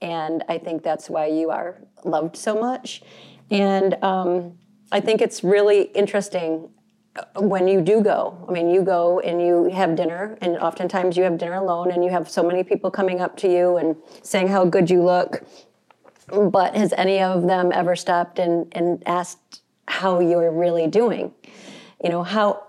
And 0.00 0.42
I 0.48 0.58
think 0.58 0.82
that's 0.82 1.08
why 1.08 1.26
you 1.26 1.50
are 1.50 1.80
loved 2.04 2.36
so 2.36 2.58
much. 2.58 3.02
And 3.50 4.02
um, 4.02 4.58
I 4.90 5.00
think 5.00 5.20
it's 5.20 5.44
really 5.44 5.82
interesting 5.94 6.70
uh, 7.14 7.40
when 7.40 7.68
you 7.68 7.80
do 7.80 8.00
go. 8.00 8.44
I 8.48 8.52
mean, 8.52 8.70
you 8.70 8.82
go 8.82 9.20
and 9.20 9.40
you 9.40 9.70
have 9.72 9.94
dinner, 9.94 10.36
and 10.40 10.56
oftentimes 10.56 11.16
you 11.16 11.22
have 11.22 11.38
dinner 11.38 11.54
alone, 11.54 11.92
and 11.92 12.02
you 12.02 12.10
have 12.10 12.28
so 12.28 12.42
many 12.42 12.64
people 12.64 12.90
coming 12.90 13.20
up 13.20 13.36
to 13.38 13.48
you 13.48 13.76
and 13.76 13.94
saying 14.22 14.48
how 14.48 14.64
good 14.64 14.90
you 14.90 15.02
look. 15.04 15.44
But 16.28 16.74
has 16.74 16.92
any 16.94 17.20
of 17.20 17.42
them 17.46 17.70
ever 17.72 17.94
stopped 17.94 18.38
and, 18.38 18.66
and 18.72 19.02
asked 19.06 19.62
how 19.86 20.20
you're 20.20 20.50
really 20.50 20.86
doing? 20.86 21.32
You 22.02 22.10
know, 22.10 22.22
how 22.22 22.64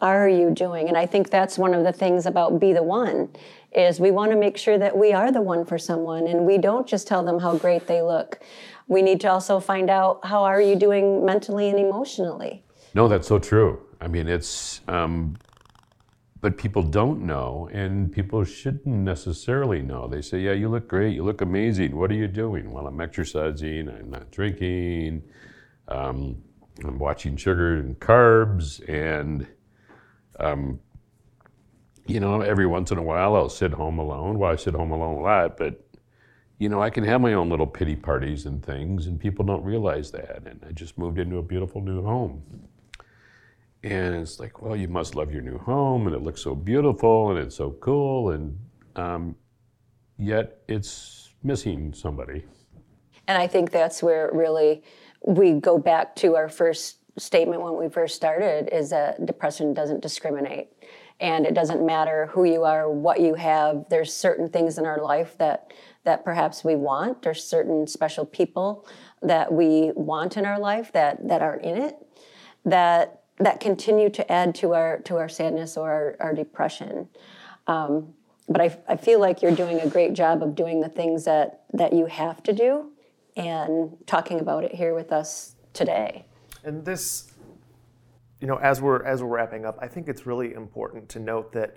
are 0.00 0.28
you 0.28 0.50
doing? 0.50 0.88
And 0.88 0.96
I 0.96 1.06
think 1.06 1.30
that's 1.30 1.58
one 1.58 1.74
of 1.74 1.84
the 1.84 1.92
things 1.92 2.26
about 2.26 2.58
Be 2.58 2.72
the 2.72 2.82
One 2.82 3.28
is 3.74 4.00
we 4.00 4.10
want 4.10 4.30
to 4.32 4.36
make 4.36 4.56
sure 4.56 4.78
that 4.78 4.96
we 4.96 5.12
are 5.12 5.32
the 5.32 5.40
one 5.40 5.64
for 5.64 5.78
someone 5.78 6.26
and 6.26 6.46
we 6.46 6.58
don't 6.58 6.86
just 6.86 7.06
tell 7.06 7.24
them 7.24 7.38
how 7.38 7.56
great 7.56 7.86
they 7.86 8.02
look. 8.02 8.40
We 8.88 9.02
need 9.02 9.20
to 9.22 9.30
also 9.30 9.60
find 9.60 9.88
out 9.88 10.24
how 10.24 10.42
are 10.44 10.60
you 10.60 10.76
doing 10.76 11.24
mentally 11.24 11.68
and 11.70 11.78
emotionally. 11.78 12.64
No, 12.94 13.08
that's 13.08 13.28
so 13.28 13.38
true. 13.38 13.80
I 14.00 14.08
mean, 14.08 14.28
it's, 14.28 14.80
um, 14.88 15.36
but 16.42 16.58
people 16.58 16.82
don't 16.82 17.24
know, 17.24 17.70
and 17.72 18.12
people 18.12 18.42
shouldn't 18.42 18.86
necessarily 18.86 19.80
know. 19.80 20.08
They 20.08 20.20
say, 20.20 20.40
Yeah, 20.40 20.52
you 20.52 20.68
look 20.68 20.88
great, 20.88 21.14
you 21.14 21.22
look 21.22 21.40
amazing. 21.40 21.96
What 21.96 22.10
are 22.10 22.16
you 22.16 22.26
doing? 22.26 22.72
Well, 22.72 22.88
I'm 22.88 23.00
exercising, 23.00 23.88
I'm 23.88 24.10
not 24.10 24.30
drinking, 24.32 25.22
um, 25.86 26.36
I'm 26.84 26.98
watching 26.98 27.36
sugar 27.36 27.76
and 27.76 27.98
carbs, 28.00 28.86
and, 28.88 29.46
um, 30.40 30.80
you 32.06 32.20
know, 32.20 32.40
every 32.40 32.66
once 32.66 32.90
in 32.90 32.98
a 32.98 33.02
while 33.02 33.36
I'll 33.36 33.48
sit 33.48 33.72
home 33.72 33.98
alone. 33.98 34.38
Well, 34.38 34.52
I 34.52 34.56
sit 34.56 34.74
home 34.74 34.90
alone 34.90 35.16
a 35.16 35.20
lot, 35.20 35.56
but 35.56 35.80
you 36.58 36.68
know, 36.68 36.80
I 36.80 36.90
can 36.90 37.02
have 37.04 37.20
my 37.20 37.32
own 37.32 37.48
little 37.48 37.66
pity 37.66 37.96
parties 37.96 38.46
and 38.46 38.64
things, 38.64 39.08
and 39.08 39.18
people 39.18 39.44
don't 39.44 39.64
realize 39.64 40.12
that. 40.12 40.42
And 40.46 40.64
I 40.68 40.72
just 40.72 40.96
moved 40.96 41.18
into 41.18 41.38
a 41.38 41.42
beautiful 41.42 41.80
new 41.80 42.02
home. 42.02 42.42
And 43.82 44.14
it's 44.14 44.38
like, 44.38 44.62
well, 44.62 44.76
you 44.76 44.86
must 44.86 45.16
love 45.16 45.32
your 45.32 45.42
new 45.42 45.58
home, 45.58 46.06
and 46.06 46.14
it 46.14 46.22
looks 46.22 46.40
so 46.40 46.54
beautiful, 46.54 47.30
and 47.30 47.38
it's 47.38 47.56
so 47.56 47.72
cool, 47.80 48.30
and 48.30 48.56
um, 48.94 49.34
yet 50.18 50.62
it's 50.68 51.30
missing 51.42 51.92
somebody. 51.92 52.44
And 53.26 53.36
I 53.36 53.48
think 53.48 53.72
that's 53.72 54.02
where 54.02 54.30
really 54.32 54.84
we 55.26 55.54
go 55.54 55.78
back 55.78 56.14
to 56.16 56.36
our 56.36 56.48
first 56.48 56.98
statement 57.18 57.60
when 57.60 57.76
we 57.76 57.88
first 57.88 58.14
started 58.14 58.68
is 58.72 58.90
that 58.90 59.26
depression 59.26 59.74
doesn't 59.74 60.00
discriminate. 60.00 60.68
And 61.22 61.46
it 61.46 61.54
doesn't 61.54 61.86
matter 61.86 62.26
who 62.32 62.44
you 62.44 62.64
are, 62.64 62.90
what 62.90 63.20
you 63.20 63.34
have. 63.34 63.86
There's 63.88 64.12
certain 64.12 64.48
things 64.50 64.76
in 64.76 64.84
our 64.84 65.00
life 65.00 65.38
that 65.38 65.72
that 66.04 66.24
perhaps 66.24 66.64
we 66.64 66.74
want. 66.74 67.22
There's 67.22 67.44
certain 67.44 67.86
special 67.86 68.26
people 68.26 68.84
that 69.22 69.52
we 69.52 69.92
want 69.94 70.36
in 70.36 70.44
our 70.44 70.58
life 70.58 70.92
that 70.92 71.28
that 71.28 71.40
are 71.40 71.56
in 71.56 71.80
it 71.80 71.96
that 72.64 73.22
that 73.38 73.60
continue 73.60 74.10
to 74.10 74.30
add 74.30 74.54
to 74.56 74.74
our 74.74 74.98
to 75.02 75.16
our 75.16 75.28
sadness 75.28 75.76
or 75.76 75.90
our, 75.90 76.16
our 76.20 76.34
depression. 76.34 77.08
Um, 77.68 78.14
but 78.48 78.60
I, 78.60 78.76
I 78.88 78.96
feel 78.96 79.20
like 79.20 79.42
you're 79.42 79.54
doing 79.54 79.80
a 79.80 79.88
great 79.88 80.14
job 80.14 80.42
of 80.42 80.56
doing 80.56 80.80
the 80.80 80.88
things 80.88 81.24
that 81.24 81.62
that 81.72 81.92
you 81.92 82.06
have 82.06 82.42
to 82.42 82.52
do 82.52 82.90
and 83.36 83.96
talking 84.06 84.40
about 84.40 84.64
it 84.64 84.74
here 84.74 84.94
with 84.94 85.12
us 85.12 85.54
today. 85.72 86.26
And 86.64 86.84
this, 86.84 87.31
you 88.42 88.48
know, 88.48 88.56
as 88.56 88.82
we're 88.82 89.04
as 89.04 89.22
we're 89.22 89.28
wrapping 89.28 89.64
up, 89.64 89.78
I 89.80 89.86
think 89.86 90.08
it's 90.08 90.26
really 90.26 90.52
important 90.52 91.08
to 91.10 91.20
note 91.20 91.52
that, 91.52 91.76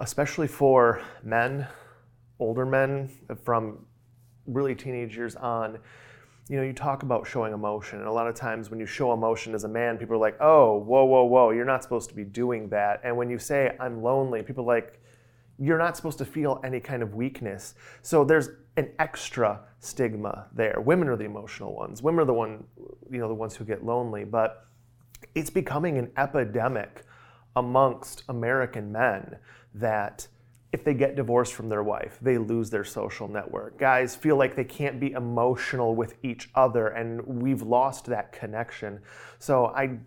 especially 0.00 0.46
for 0.46 1.00
men, 1.24 1.66
older 2.38 2.66
men 2.66 3.10
from 3.42 3.86
really 4.46 4.74
teenage 4.74 5.16
years 5.16 5.34
on, 5.34 5.78
you 6.50 6.58
know, 6.58 6.62
you 6.62 6.74
talk 6.74 7.04
about 7.04 7.26
showing 7.26 7.54
emotion, 7.54 8.00
and 8.00 8.06
a 8.06 8.12
lot 8.12 8.28
of 8.28 8.34
times 8.34 8.68
when 8.68 8.78
you 8.78 8.84
show 8.84 9.14
emotion 9.14 9.54
as 9.54 9.64
a 9.64 9.68
man, 9.68 9.96
people 9.96 10.14
are 10.14 10.18
like, 10.18 10.36
"Oh, 10.40 10.76
whoa, 10.76 11.06
whoa, 11.06 11.24
whoa, 11.24 11.50
you're 11.52 11.64
not 11.64 11.82
supposed 11.82 12.10
to 12.10 12.14
be 12.14 12.24
doing 12.24 12.68
that." 12.68 13.00
And 13.02 13.16
when 13.16 13.30
you 13.30 13.38
say 13.38 13.74
I'm 13.80 14.02
lonely, 14.02 14.42
people 14.42 14.64
are 14.64 14.74
like, 14.74 15.00
"You're 15.58 15.78
not 15.78 15.96
supposed 15.96 16.18
to 16.18 16.26
feel 16.26 16.60
any 16.62 16.80
kind 16.80 17.02
of 17.02 17.14
weakness." 17.14 17.74
So 18.02 18.24
there's 18.24 18.50
an 18.76 18.90
extra 18.98 19.60
stigma 19.78 20.48
there. 20.52 20.82
Women 20.84 21.08
are 21.08 21.16
the 21.16 21.24
emotional 21.24 21.74
ones. 21.74 22.02
Women 22.02 22.20
are 22.20 22.26
the 22.26 22.34
one, 22.34 22.64
you 23.10 23.20
know, 23.20 23.28
the 23.28 23.34
ones 23.34 23.56
who 23.56 23.64
get 23.64 23.86
lonely, 23.86 24.24
but 24.24 24.66
it's 25.34 25.50
becoming 25.50 25.98
an 25.98 26.10
epidemic 26.16 27.04
amongst 27.56 28.24
American 28.28 28.92
men 28.92 29.36
that 29.74 30.26
if 30.72 30.84
they 30.84 30.94
get 30.94 31.16
divorced 31.16 31.52
from 31.52 31.68
their 31.68 31.82
wife, 31.82 32.18
they 32.22 32.38
lose 32.38 32.70
their 32.70 32.84
social 32.84 33.28
network. 33.28 33.78
Guys 33.78 34.16
feel 34.16 34.36
like 34.36 34.56
they 34.56 34.64
can't 34.64 34.98
be 34.98 35.12
emotional 35.12 35.94
with 35.94 36.14
each 36.22 36.48
other, 36.54 36.88
and 36.88 37.20
we've 37.26 37.60
lost 37.60 38.06
that 38.06 38.32
connection. 38.32 39.00
So 39.38 39.66
I 39.66 39.98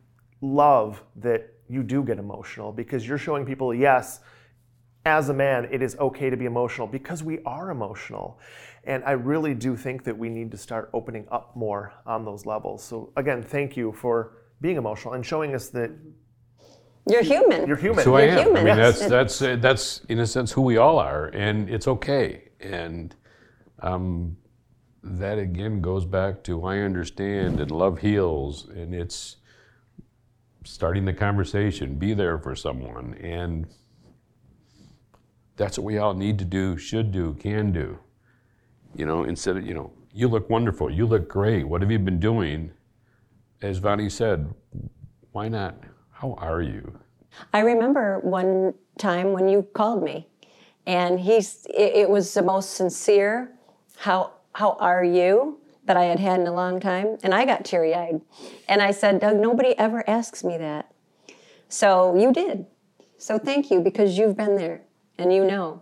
love 0.42 1.04
that 1.18 1.54
you 1.70 1.84
do 1.84 2.04
get 2.04 2.18
emotional 2.18 2.72
because 2.72 3.08
you're 3.08 3.20
showing 3.20 3.46
people, 3.46 3.74
yes, 3.74 4.22
as 5.06 5.30
a 5.30 5.34
man, 5.34 5.68
it 5.72 5.84
is 5.84 5.96
okay 5.98 6.32
to 6.32 6.38
be 6.38 6.46
emotional 6.46 6.88
because 6.88 7.22
we 7.22 7.40
are 7.46 7.70
emotional. 7.70 8.40
And 8.86 9.04
I 9.04 9.12
really 9.12 9.54
do 9.54 9.76
think 9.76 10.04
that 10.04 10.18
we 10.18 10.30
need 10.30 10.50
to 10.52 10.58
start 10.58 10.90
opening 10.94 11.28
up 11.32 11.56
more 11.56 11.94
on 12.08 12.26
those 12.26 12.48
levels. 12.48 12.84
So, 12.84 13.12
again, 13.16 13.44
thank 13.44 13.78
you 13.78 13.92
for 13.92 14.34
being 14.62 14.78
emotional 14.78 15.14
and 15.14 15.26
showing 15.26 15.54
us 15.56 15.70
that 15.70 15.92
You're 17.10 17.24
human. 17.24 17.68
you're 17.68 17.78
human. 17.78 18.04
So 18.04 18.16
I 18.16 18.24
You're 18.24 18.32
am. 18.32 18.46
human. 18.46 18.62
I 18.62 18.66
mean, 18.66 18.78
that's 18.78 19.06
that's 19.08 19.42
uh, 19.42 19.56
that's 19.60 20.02
in 20.10 20.20
a 20.20 20.28
sense 20.28 20.52
who 20.52 20.62
we 20.62 20.78
all 20.78 20.98
are, 21.00 21.28
and 21.28 21.70
it's 21.70 21.88
okay. 21.88 22.50
And 22.60 23.16
um, 23.82 24.38
that 25.04 25.38
again 25.38 25.82
goes 25.82 26.06
back 26.06 26.44
to 26.46 26.64
I 26.66 26.80
understand 26.80 27.60
and 27.60 27.70
love 27.70 28.00
heals, 28.00 28.70
and 28.70 28.96
it's 28.96 29.38
starting 30.64 31.06
the 31.06 31.14
conversation, 31.14 31.96
be 31.96 32.14
there 32.16 32.40
for 32.40 32.56
someone, 32.56 33.14
and 33.22 33.68
that's 35.58 35.78
what 35.78 35.86
we 35.86 36.00
all 36.00 36.14
need 36.16 36.40
to 36.40 36.46
do, 36.46 36.76
should 36.76 37.12
do, 37.12 37.36
can 37.36 37.72
do. 37.72 38.00
You 38.96 39.06
know, 39.06 39.26
instead 39.26 39.58
of 39.58 39.66
you 39.66 39.74
know, 39.76 39.92
you 40.12 40.28
look 40.28 40.50
wonderful, 40.50 40.90
you 40.90 41.06
look 41.06 41.28
great. 41.30 41.68
What 41.68 41.82
have 41.82 41.92
you 41.92 42.00
been 42.00 42.20
doing? 42.20 42.72
As 43.62 43.78
Vonnie 43.78 44.10
said, 44.10 44.54
why 45.32 45.48
not? 45.48 45.76
How 46.12 46.34
are 46.34 46.62
you? 46.62 47.00
I 47.54 47.60
remember 47.60 48.20
one 48.20 48.74
time 48.98 49.34
when 49.34 49.48
you 49.48 49.64
called 49.74 50.04
me, 50.04 50.28
and 50.86 51.20
he's 51.20 51.66
it, 51.70 51.96
it 51.96 52.10
was 52.10 52.34
the 52.34 52.42
most 52.42 52.72
sincere. 52.72 53.52
How 53.98 54.34
how 54.54 54.78
are 54.80 55.04
you 55.04 55.60
that 55.86 55.98
I 55.98 56.06
had 56.06 56.20
had 56.20 56.40
in 56.40 56.48
a 56.48 56.54
long 56.54 56.80
time, 56.80 57.18
and 57.24 57.34
I 57.34 57.46
got 57.46 57.66
teary 57.66 57.94
eyed, 57.94 58.22
and 58.68 58.82
I 58.82 58.92
said, 58.92 59.20
Doug, 59.20 59.38
nobody 59.38 59.78
ever 59.78 60.08
asks 60.10 60.44
me 60.44 60.58
that, 60.58 60.92
so 61.70 62.16
you 62.16 62.34
did, 62.34 62.66
so 63.18 63.38
thank 63.38 63.70
you 63.70 63.82
because 63.82 64.18
you've 64.18 64.38
been 64.38 64.56
there 64.56 64.82
and 65.18 65.34
you 65.34 65.46
know. 65.46 65.82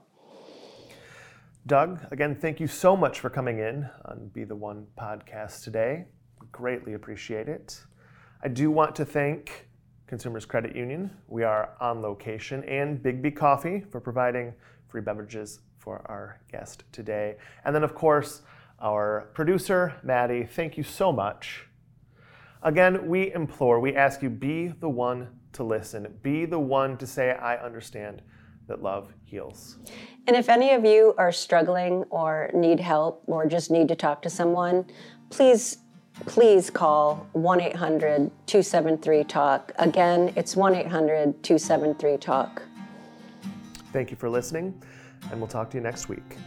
Doug, 1.65 2.01
again, 2.11 2.35
thank 2.35 2.59
you 2.59 2.67
so 2.67 2.97
much 2.97 3.19
for 3.19 3.29
coming 3.29 3.59
in 3.59 3.89
on 4.05 4.27
Be 4.33 4.43
the 4.43 4.55
One 4.55 4.85
podcast 4.99 5.63
today. 5.63 6.05
Greatly 6.51 6.93
appreciate 6.93 7.47
it. 7.47 7.83
I 8.43 8.47
do 8.47 8.69
want 8.71 8.95
to 8.97 9.05
thank 9.05 9.67
Consumers 10.07 10.45
Credit 10.45 10.75
Union. 10.75 11.09
We 11.27 11.43
are 11.43 11.71
on 11.79 12.01
location, 12.01 12.63
and 12.65 13.01
Biggby 13.01 13.35
Coffee 13.35 13.83
for 13.89 13.99
providing 13.99 14.53
free 14.87 15.01
beverages 15.01 15.61
for 15.79 16.01
our 16.05 16.39
guest 16.51 16.83
today. 16.91 17.37
And 17.65 17.73
then, 17.73 17.83
of 17.83 17.95
course, 17.95 18.41
our 18.79 19.29
producer, 19.33 19.93
Maddie, 20.03 20.43
thank 20.45 20.77
you 20.77 20.83
so 20.83 21.11
much. 21.11 21.67
Again, 22.61 23.07
we 23.07 23.33
implore, 23.33 23.79
we 23.79 23.95
ask 23.95 24.21
you 24.21 24.29
be 24.29 24.67
the 24.67 24.89
one 24.89 25.29
to 25.53 25.63
listen, 25.63 26.07
be 26.21 26.45
the 26.45 26.59
one 26.59 26.97
to 26.97 27.07
say, 27.07 27.31
I 27.31 27.57
understand 27.57 28.21
that 28.67 28.81
love 28.81 29.13
heals. 29.23 29.77
And 30.27 30.35
if 30.35 30.47
any 30.47 30.71
of 30.71 30.85
you 30.85 31.13
are 31.17 31.31
struggling 31.31 32.03
or 32.09 32.49
need 32.53 32.79
help 32.79 33.23
or 33.27 33.45
just 33.45 33.69
need 33.69 33.89
to 33.89 33.95
talk 33.95 34.21
to 34.21 34.29
someone, 34.29 34.85
please, 35.29 35.79
please 36.25 36.69
call 36.69 37.27
1 37.33 37.61
800 37.61 38.31
273 38.45 39.23
TALK. 39.23 39.71
Again, 39.77 40.33
it's 40.35 40.55
1 40.55 40.75
800 40.75 41.43
273 41.43 42.17
TALK. 42.17 42.61
Thank 43.91 44.11
you 44.11 44.17
for 44.17 44.29
listening, 44.29 44.81
and 45.31 45.39
we'll 45.39 45.47
talk 45.47 45.69
to 45.71 45.77
you 45.77 45.83
next 45.83 46.09
week. 46.09 46.37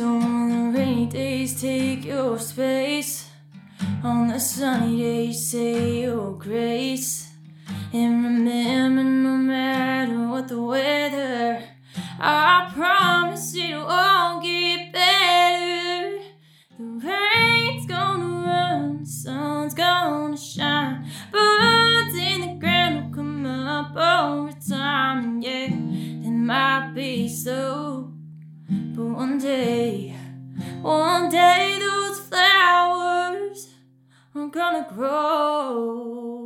On 0.00 0.72
the 0.72 0.78
rainy 0.78 1.06
days, 1.06 1.60
take 1.60 2.04
your 2.04 2.38
space. 2.38 3.30
On 4.04 4.28
the 4.28 4.38
sunny 4.38 4.98
days, 4.98 5.50
say 5.50 6.02
your 6.02 6.38
grace. 6.38 7.32
And 7.92 8.24
remember, 8.24 9.07
one 30.82 31.28
day 31.28 31.76
those 31.80 32.20
flowers 32.20 33.74
are 34.34 34.48
gonna 34.48 34.86
grow. 34.94 36.37